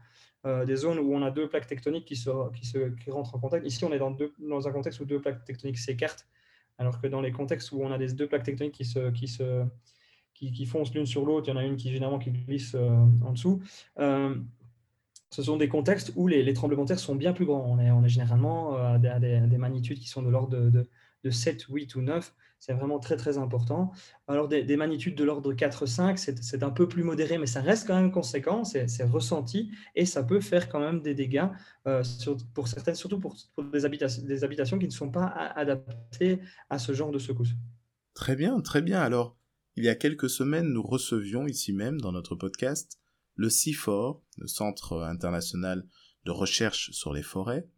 euh, 0.44 0.64
des 0.64 0.74
zones 0.74 0.98
où 0.98 1.14
on 1.14 1.22
a 1.22 1.30
deux 1.30 1.48
plaques 1.48 1.68
tectoniques 1.68 2.04
qui, 2.04 2.16
se, 2.16 2.30
qui, 2.52 2.66
se, 2.66 2.90
qui 2.96 3.10
rentrent 3.12 3.36
en 3.36 3.38
contact. 3.38 3.64
Ici, 3.64 3.84
on 3.84 3.92
est 3.92 3.98
dans, 3.98 4.10
deux, 4.10 4.32
dans, 4.40 4.66
un 4.66 4.72
contexte 4.72 4.98
où 4.98 5.04
deux 5.04 5.20
plaques 5.20 5.44
tectoniques 5.44 5.78
s'écartent, 5.78 6.26
alors 6.78 7.00
que 7.00 7.06
dans 7.06 7.20
les 7.20 7.30
contextes 7.30 7.70
où 7.70 7.80
on 7.80 7.92
a 7.92 7.98
des 7.98 8.12
deux 8.12 8.26
plaques 8.26 8.42
tectoniques 8.42 8.74
qui, 8.74 8.84
se, 8.84 9.10
qui, 9.10 9.28
se, 9.28 9.64
qui, 10.34 10.50
qui 10.50 10.66
foncent 10.66 10.92
l'une 10.94 11.06
sur 11.06 11.24
l'autre, 11.24 11.46
il 11.48 11.50
y 11.50 11.54
en 11.54 11.58
a 11.58 11.64
une 11.64 11.76
qui 11.76 11.92
généralement 11.92 12.18
qui 12.18 12.32
glisse 12.32 12.74
euh, 12.74 12.88
en 13.24 13.32
dessous. 13.32 13.62
Euh, 14.00 14.34
ce 15.32 15.42
sont 15.42 15.56
des 15.56 15.68
contextes 15.68 16.12
où 16.14 16.28
les, 16.28 16.52
tremblements 16.52 16.84
de 16.84 16.88
terre 16.88 16.98
sont 16.98 17.16
bien 17.16 17.32
plus 17.32 17.46
grands. 17.46 17.64
On 17.66 18.04
est, 18.04 18.08
généralement 18.08 18.76
à 18.76 18.98
des, 18.98 19.40
des, 19.48 19.58
magnitudes 19.58 19.98
qui 19.98 20.08
sont 20.08 20.22
de 20.22 20.28
l'ordre 20.28 20.50
de, 20.50 20.70
de, 20.70 20.88
de 21.24 21.30
7, 21.30 21.64
8 21.68 21.94
ou 21.96 22.02
9. 22.02 22.34
C'est 22.58 22.74
vraiment 22.74 23.00
très, 23.00 23.16
très 23.16 23.38
important. 23.38 23.90
Alors, 24.28 24.46
des, 24.46 24.76
magnitudes 24.76 25.16
de 25.16 25.24
l'ordre 25.24 25.52
4-5, 25.52 26.16
c'est 26.16 26.62
un 26.62 26.70
peu 26.70 26.86
plus 26.86 27.02
modéré, 27.02 27.36
mais 27.38 27.46
ça 27.46 27.60
reste 27.60 27.88
quand 27.88 27.96
même 27.96 28.12
conséquent, 28.12 28.62
c'est 28.62 29.02
ressenti 29.02 29.72
et 29.96 30.06
ça 30.06 30.22
peut 30.22 30.40
faire 30.40 30.68
quand 30.68 30.78
même 30.78 31.00
des 31.00 31.12
dégâts 31.12 31.48
euh, 31.88 32.04
pour 32.54 32.68
certaines, 32.68 32.94
surtout 32.94 33.18
pour, 33.18 33.36
des 33.72 33.84
habitations 33.84 34.78
qui 34.78 34.86
ne 34.86 34.92
sont 34.92 35.10
pas 35.10 35.26
adaptées 35.26 36.38
à 36.70 36.78
ce 36.78 36.92
genre 36.92 37.10
de 37.10 37.18
secousses. 37.18 37.54
Très 38.14 38.36
bien, 38.36 38.60
très 38.60 38.80
bien. 38.80 39.00
Alors, 39.00 39.36
il 39.74 39.82
y 39.82 39.88
a 39.88 39.96
quelques 39.96 40.30
semaines, 40.30 40.68
nous 40.68 40.82
recevions 40.82 41.48
ici 41.48 41.72
même 41.72 42.00
dans 42.00 42.12
notre 42.12 42.36
podcast 42.36 43.01
le 43.34 43.50
CIFOR, 43.50 44.22
le 44.38 44.46
Centre 44.46 45.02
international 45.02 45.86
de 46.24 46.30
recherche 46.30 46.90
sur 46.92 47.12
les 47.12 47.22
forêts, 47.22 47.68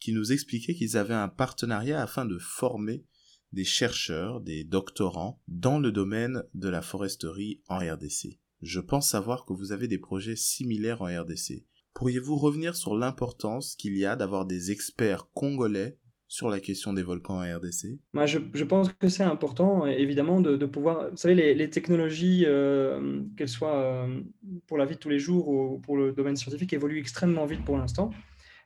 qui 0.00 0.12
nous 0.12 0.32
expliquait 0.32 0.74
qu'ils 0.74 0.96
avaient 0.96 1.14
un 1.14 1.28
partenariat 1.28 2.00
afin 2.00 2.24
de 2.24 2.38
former 2.38 3.04
des 3.52 3.64
chercheurs, 3.64 4.40
des 4.40 4.64
doctorants 4.64 5.42
dans 5.48 5.78
le 5.78 5.90
domaine 5.90 6.44
de 6.54 6.68
la 6.68 6.82
foresterie 6.82 7.62
en 7.68 7.78
RDC. 7.78 8.38
Je 8.60 8.80
pense 8.80 9.10
savoir 9.10 9.44
que 9.44 9.52
vous 9.52 9.72
avez 9.72 9.88
des 9.88 9.98
projets 9.98 10.36
similaires 10.36 11.02
en 11.02 11.06
RDC. 11.06 11.64
Pourriez-vous 11.94 12.36
revenir 12.36 12.76
sur 12.76 12.94
l'importance 12.94 13.74
qu'il 13.76 13.96
y 13.96 14.04
a 14.04 14.16
d'avoir 14.16 14.46
des 14.46 14.70
experts 14.70 15.30
congolais 15.32 15.98
sur 16.28 16.50
la 16.50 16.60
question 16.60 16.92
des 16.92 17.02
volcans 17.02 17.42
en 17.42 17.56
RDC 17.56 17.98
Moi, 18.12 18.26
je, 18.26 18.38
je, 18.52 18.64
pense 18.64 18.92
que 18.92 19.08
c'est 19.08 19.22
important, 19.22 19.86
évidemment, 19.86 20.42
de, 20.42 20.66
pouvoir... 20.66 21.10
Vous 21.10 21.16
savez, 21.16 21.54
les, 21.54 21.70
technologies, 21.70 22.44
euh, 22.46 23.22
qu'elles 23.36 23.48
soient 23.48 23.76
euh, 23.76 24.20
pour 24.66 24.76
la 24.76 24.84
vie 24.84 24.94
de 24.94 25.00
tous 25.00 25.08
les 25.08 25.18
jours 25.18 25.48
ou 25.48 25.78
pour 25.78 25.96
le 25.96 26.12
domaine 26.12 26.36
scientifique, 26.36 26.74
évoluent 26.74 27.00
extrêmement 27.00 27.46
vite 27.46 27.64
pour 27.64 27.78
l'instant. 27.78 28.10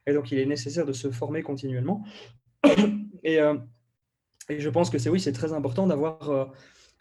Et 0.09 0.13
donc, 0.13 0.33
il 0.33 0.39
est 0.41 0.47
nécessaire 0.47 0.85
de 0.85 0.93
se 0.93 1.13
former 1.13 1.43
continuellement. 1.43 2.05
Et, 3.25 3.39
euh, 3.39 3.55
et 4.49 4.59
je 4.59 4.69
pense 4.69 4.91
que 4.91 4.99
c'est 4.99 5.09
oui, 5.09 5.21
c'est 5.21 5.33
très 5.33 5.53
important 5.53 5.87
d'avoir 5.87 6.51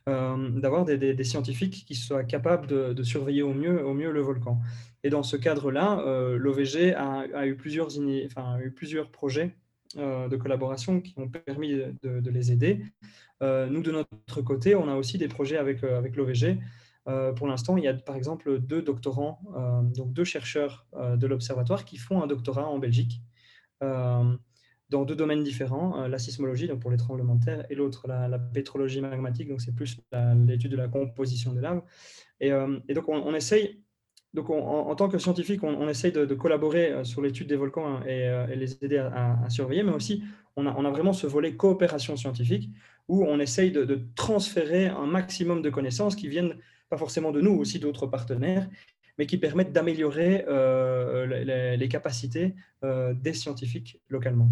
d'avoir 0.05 0.85
des, 0.85 1.23
scientifiques 1.23 1.83
qui 1.87 1.95
soient 1.95 2.23
capables 2.23 2.67
de, 2.67 3.03
surveiller 3.03 3.41
au 3.41 3.55
mieux, 3.55 3.83
au 3.83 3.95
mieux 3.95 4.11
le 4.11 4.21
volcan. 4.21 4.59
Et 5.03 5.09
dans 5.09 5.23
ce 5.23 5.35
cadre-là, 5.35 6.03
l'OVG 6.37 6.93
a, 6.93 7.47
eu 7.47 7.55
plusieurs, 7.55 7.87
enfin, 8.27 8.53
a 8.53 8.61
eu 8.61 8.69
plusieurs 8.69 9.09
projets 9.09 9.55
de 9.95 10.35
collaboration 10.35 11.01
qui 11.01 11.13
ont 11.17 11.27
permis 11.27 11.73
de, 12.01 12.29
les 12.29 12.51
aider. 12.51 12.83
Euh, 13.41 13.67
nous, 13.67 13.81
de 13.81 13.91
notre 13.91 14.41
côté, 14.41 14.75
on 14.75 14.87
a 14.87 14.95
aussi 14.95 15.17
des 15.17 15.27
projets 15.27 15.57
avec, 15.57 15.83
avec 15.83 16.15
l'OVG. 16.15 16.59
pour 17.35 17.47
l'instant, 17.47 17.77
il 17.77 17.83
y 17.83 17.87
a 17.87 17.93
par 17.93 18.15
exemple 18.15 18.59
deux 18.59 18.81
doctorants, 18.81 19.41
donc 19.95 20.13
deux 20.13 20.23
chercheurs 20.23 20.85
de 21.15 21.27
l'Observatoire 21.27 21.85
qui 21.85 21.97
font 21.97 22.21
un 22.21 22.27
doctorat 22.27 22.67
en 22.67 22.79
Belgique 22.79 23.21
dans 24.91 25.05
deux 25.05 25.15
domaines 25.15 25.41
différents, 25.41 26.05
la 26.05 26.19
sismologie 26.19 26.67
donc 26.67 26.81
pour 26.81 26.91
les 26.91 26.97
tremblements 26.97 27.35
de 27.35 27.45
terre 27.45 27.65
et 27.69 27.75
l'autre 27.75 28.07
la, 28.07 28.37
pétrologie 28.37 28.99
magmatique, 28.99 29.47
donc 29.47 29.61
c'est 29.61 29.73
plus 29.73 29.97
l'étude 30.45 30.71
de 30.71 30.77
la 30.77 30.89
composition 30.89 31.53
de 31.53 31.61
lave. 31.61 31.81
Et, 32.41 32.51
euh, 32.51 32.79
donc 32.93 33.07
on, 33.07 33.15
on, 33.15 33.33
essaye, 33.33 33.81
donc 34.33 34.49
on, 34.49 34.61
en, 34.61 34.95
tant 34.95 35.09
que 35.09 35.17
scientifique, 35.17 35.61
on, 35.63 35.89
essaye 35.89 36.13
de, 36.13 36.25
collaborer 36.35 37.03
sur 37.03 37.21
l'étude 37.21 37.47
des 37.47 37.57
volcans 37.57 38.01
et, 38.03 38.29
euh, 38.29 38.47
et, 38.47 38.55
les 38.55 38.81
aider 38.83 38.97
à, 38.97 39.49
surveiller, 39.49 39.83
mais 39.83 39.91
aussi 39.91 40.23
on 40.55 40.65
a, 40.65 40.91
vraiment 40.91 41.13
ce 41.13 41.27
volet 41.27 41.55
coopération 41.55 42.15
scientifique 42.15 42.69
où 43.09 43.25
on 43.25 43.39
essaye 43.39 43.71
de, 43.71 43.99
transférer 44.15 44.87
un 44.87 45.05
maximum 45.05 45.61
de 45.61 45.69
connaissances 45.69 46.15
qui 46.15 46.29
viennent 46.29 46.55
pas 46.89 46.97
forcément 46.97 47.31
de 47.31 47.41
nous, 47.41 47.51
aussi 47.51 47.79
d'autres 47.79 48.07
partenaires, 48.07 48.69
mais 49.17 49.25
qui 49.25 49.37
permettent 49.37 49.73
d'améliorer 49.73 50.45
euh, 50.47 51.75
les, 51.75 51.89
capacités 51.89 52.55
euh, 52.83 53.13
des 53.13 53.33
scientifiques 53.33 53.99
localement. 54.07 54.49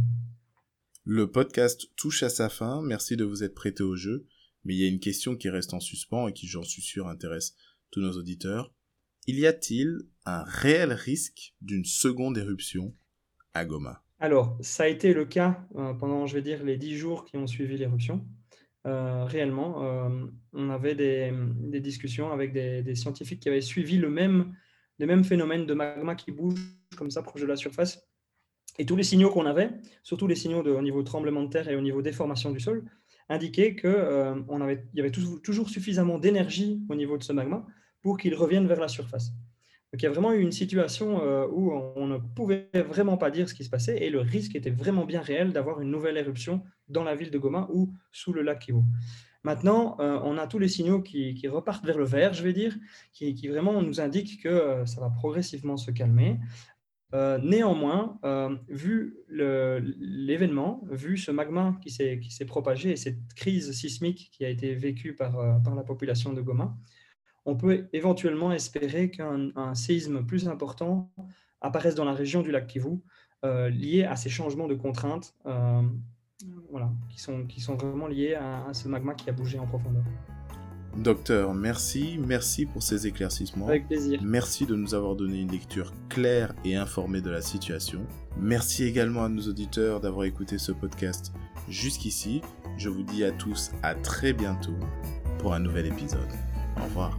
Le 1.05 1.31
podcast 1.31 1.89
touche 1.95 2.23
à 2.23 2.29
sa 2.29 2.49
fin, 2.49 2.81
merci 2.81 3.15
de 3.15 3.23
vous 3.23 3.43
être 3.43 3.55
prêté 3.55 3.81
au 3.83 3.95
jeu, 3.95 4.25
mais 4.65 4.75
il 4.75 4.81
y 4.81 4.85
a 4.85 4.89
une 4.89 4.99
question 4.99 5.37
qui 5.37 5.49
reste 5.49 5.73
en 5.73 5.79
suspens 5.79 6.27
et 6.27 6.33
qui, 6.33 6.47
j'en 6.47 6.63
suis 6.63 6.81
sûr, 6.81 7.07
intéresse 7.07 7.55
tous 7.91 8.01
nos 8.01 8.11
auditeurs. 8.11 8.73
Il 9.27 9.39
y 9.39 9.45
a-t-il 9.45 9.99
un 10.25 10.43
réel 10.43 10.93
risque 10.93 11.53
d'une 11.61 11.85
seconde 11.85 12.37
éruption 12.37 12.93
à 13.53 13.65
Goma? 13.65 14.03
Alors, 14.19 14.57
ça 14.61 14.83
a 14.83 14.87
été 14.87 15.13
le 15.13 15.25
cas 15.25 15.65
euh, 15.75 15.93
pendant, 15.93 16.25
je 16.25 16.35
vais 16.35 16.41
dire, 16.41 16.63
les 16.63 16.77
dix 16.77 16.95
jours 16.95 17.25
qui 17.25 17.37
ont 17.37 17.47
suivi 17.47 17.77
l'éruption. 17.77 18.25
Euh, 18.85 19.25
réellement, 19.25 19.83
euh, 19.83 20.25
on 20.53 20.69
avait 20.69 20.95
des, 20.95 21.79
discussions 21.79 22.31
avec 22.31 22.51
des, 22.53 22.95
scientifiques 22.95 23.41
qui 23.41 23.49
avaient 23.49 23.61
suivi 23.61 23.97
le 23.97 24.09
même, 24.09 24.53
phénomènes 25.23 25.65
de 25.65 25.73
magma 25.73 26.15
qui 26.15 26.31
bouge 26.31 26.59
comme 26.97 27.11
ça 27.11 27.21
proche 27.21 27.41
de 27.41 27.47
la 27.47 27.55
surface 27.55 28.09
et 28.77 28.85
tous 28.85 28.95
les 28.95 29.03
signaux 29.03 29.29
qu'on 29.29 29.45
avait, 29.45 29.71
surtout 30.03 30.27
les 30.27 30.35
signaux 30.35 30.63
de, 30.63 30.71
au 30.71 30.81
niveau 30.81 31.03
tremblement 31.03 31.43
de 31.43 31.49
terre 31.49 31.67
et 31.69 31.75
au 31.75 31.81
niveau 31.81 32.01
déformation 32.01 32.51
du 32.51 32.59
sol, 32.59 32.85
indiquaient 33.27 33.75
qu'il 33.75 33.89
y 34.93 34.99
avait 34.99 35.11
toujours 35.11 35.69
suffisamment 35.69 36.17
d'énergie 36.17 36.81
au 36.89 36.95
niveau 36.95 37.17
de 37.17 37.23
ce 37.23 37.33
magma 37.33 37.65
pour 38.01 38.17
qu'il 38.17 38.35
revienne 38.35 38.67
vers 38.67 38.79
la 38.79 38.87
surface. 38.87 39.31
Donc 39.91 40.03
il 40.03 40.05
y 40.05 40.07
a 40.07 40.11
vraiment 40.11 40.33
eu 40.33 40.41
une 40.41 40.51
situation 40.51 41.23
euh, 41.23 41.47
où 41.51 41.71
on 41.71 42.05
ne 42.05 42.17
pouvait 42.17 42.69
vraiment 42.87 43.17
pas 43.17 43.31
dire 43.31 43.49
ce 43.49 43.55
qui 43.55 43.63
se 43.63 43.71
passait 43.71 43.97
et 44.03 44.11
le 44.11 44.19
risque 44.19 44.55
était 44.55 44.69
vraiment 44.69 45.05
bien 45.05 45.21
réel 45.21 45.51
d'avoir 45.51 45.81
une 45.81 45.89
nouvelle 45.89 46.17
éruption 46.17 46.63
dans 46.89 47.03
la 47.03 47.15
ville 47.15 47.31
de 47.31 47.37
Goma 47.39 47.67
ou 47.73 47.91
sous 48.11 48.31
le 48.31 48.43
lac 48.43 48.59
Kivu. 48.59 48.81
Maintenant, 49.43 49.97
euh, 49.99 50.19
on 50.23 50.37
a 50.37 50.45
tous 50.45 50.59
les 50.59 50.67
signaux 50.67 51.01
qui, 51.01 51.47
repartent 51.47 51.85
vers 51.85 51.97
le 51.97 52.05
vert, 52.05 52.33
je 52.33 52.43
vais 52.43 52.53
dire, 52.53 52.77
qui, 53.13 53.47
vraiment 53.47 53.81
nous 53.81 53.99
indiquent 53.99 54.43
que 54.43 54.49
euh, 54.49 54.85
ça 54.85 55.01
va 55.01 55.09
progressivement 55.09 55.77
se 55.77 55.91
calmer. 55.91 56.39
Néanmoins, 57.41 58.19
vu 58.67 59.17
l'événement, 59.29 60.83
vu 60.91 61.17
ce 61.17 61.31
magma 61.31 61.75
qui 61.81 61.89
s'est 61.89 62.45
propagé 62.45 62.91
et 62.91 62.97
cette 62.97 63.33
crise 63.35 63.71
sismique 63.71 64.29
qui 64.31 64.45
a 64.45 64.49
été 64.49 64.75
vécue 64.75 65.15
par 65.15 65.73
la 65.75 65.83
population 65.83 66.33
de 66.33 66.41
Goma, 66.41 66.77
on 67.49 67.55
peut 67.55 67.87
éventuellement 67.93 68.51
espérer 68.51 69.09
qu'un 69.09 69.73
séisme 69.73 70.23
plus 70.25 70.47
important 70.47 71.11
apparaisse 71.61 71.95
dans 71.95 72.05
la 72.05 72.13
région 72.13 72.41
du 72.41 72.51
lac 72.51 72.67
Kivu, 72.67 72.99
euh, 73.43 73.69
lié 73.69 74.03
à 74.03 74.15
ces 74.15 74.29
changements 74.29 74.67
de 74.67 74.75
contraintes 74.75 75.33
euh, 75.45 75.81
voilà, 76.69 76.91
qui, 77.09 77.19
sont, 77.19 77.45
qui 77.47 77.59
sont 77.59 77.75
vraiment 77.75 78.07
liés 78.07 78.35
à, 78.35 78.65
à 78.67 78.73
ce 78.73 78.87
magma 78.87 79.13
qui 79.13 79.29
a 79.29 79.33
bougé 79.33 79.57
en 79.59 79.65
profondeur. 79.65 80.03
Docteur, 80.97 81.53
merci, 81.53 82.19
merci 82.25 82.65
pour 82.65 82.83
ces 82.83 83.07
éclaircissements. 83.07 83.67
Avec 83.67 83.87
plaisir. 83.87 84.19
Merci 84.23 84.65
de 84.65 84.75
nous 84.75 84.93
avoir 84.93 85.15
donné 85.15 85.39
une 85.39 85.51
lecture 85.51 85.93
claire 86.09 86.53
et 86.65 86.75
informée 86.75 87.21
de 87.21 87.29
la 87.29 87.41
situation. 87.41 88.01
Merci 88.37 88.83
également 88.83 89.23
à 89.23 89.29
nos 89.29 89.43
auditeurs 89.43 90.01
d'avoir 90.01 90.25
écouté 90.25 90.57
ce 90.57 90.71
podcast 90.71 91.31
jusqu'ici. 91.69 92.41
Je 92.77 92.89
vous 92.89 93.03
dis 93.03 93.23
à 93.23 93.31
tous 93.31 93.71
à 93.83 93.95
très 93.95 94.33
bientôt 94.33 94.75
pour 95.39 95.53
un 95.53 95.59
nouvel 95.59 95.85
épisode. 95.85 96.29
Au 96.77 96.83
revoir. 96.83 97.17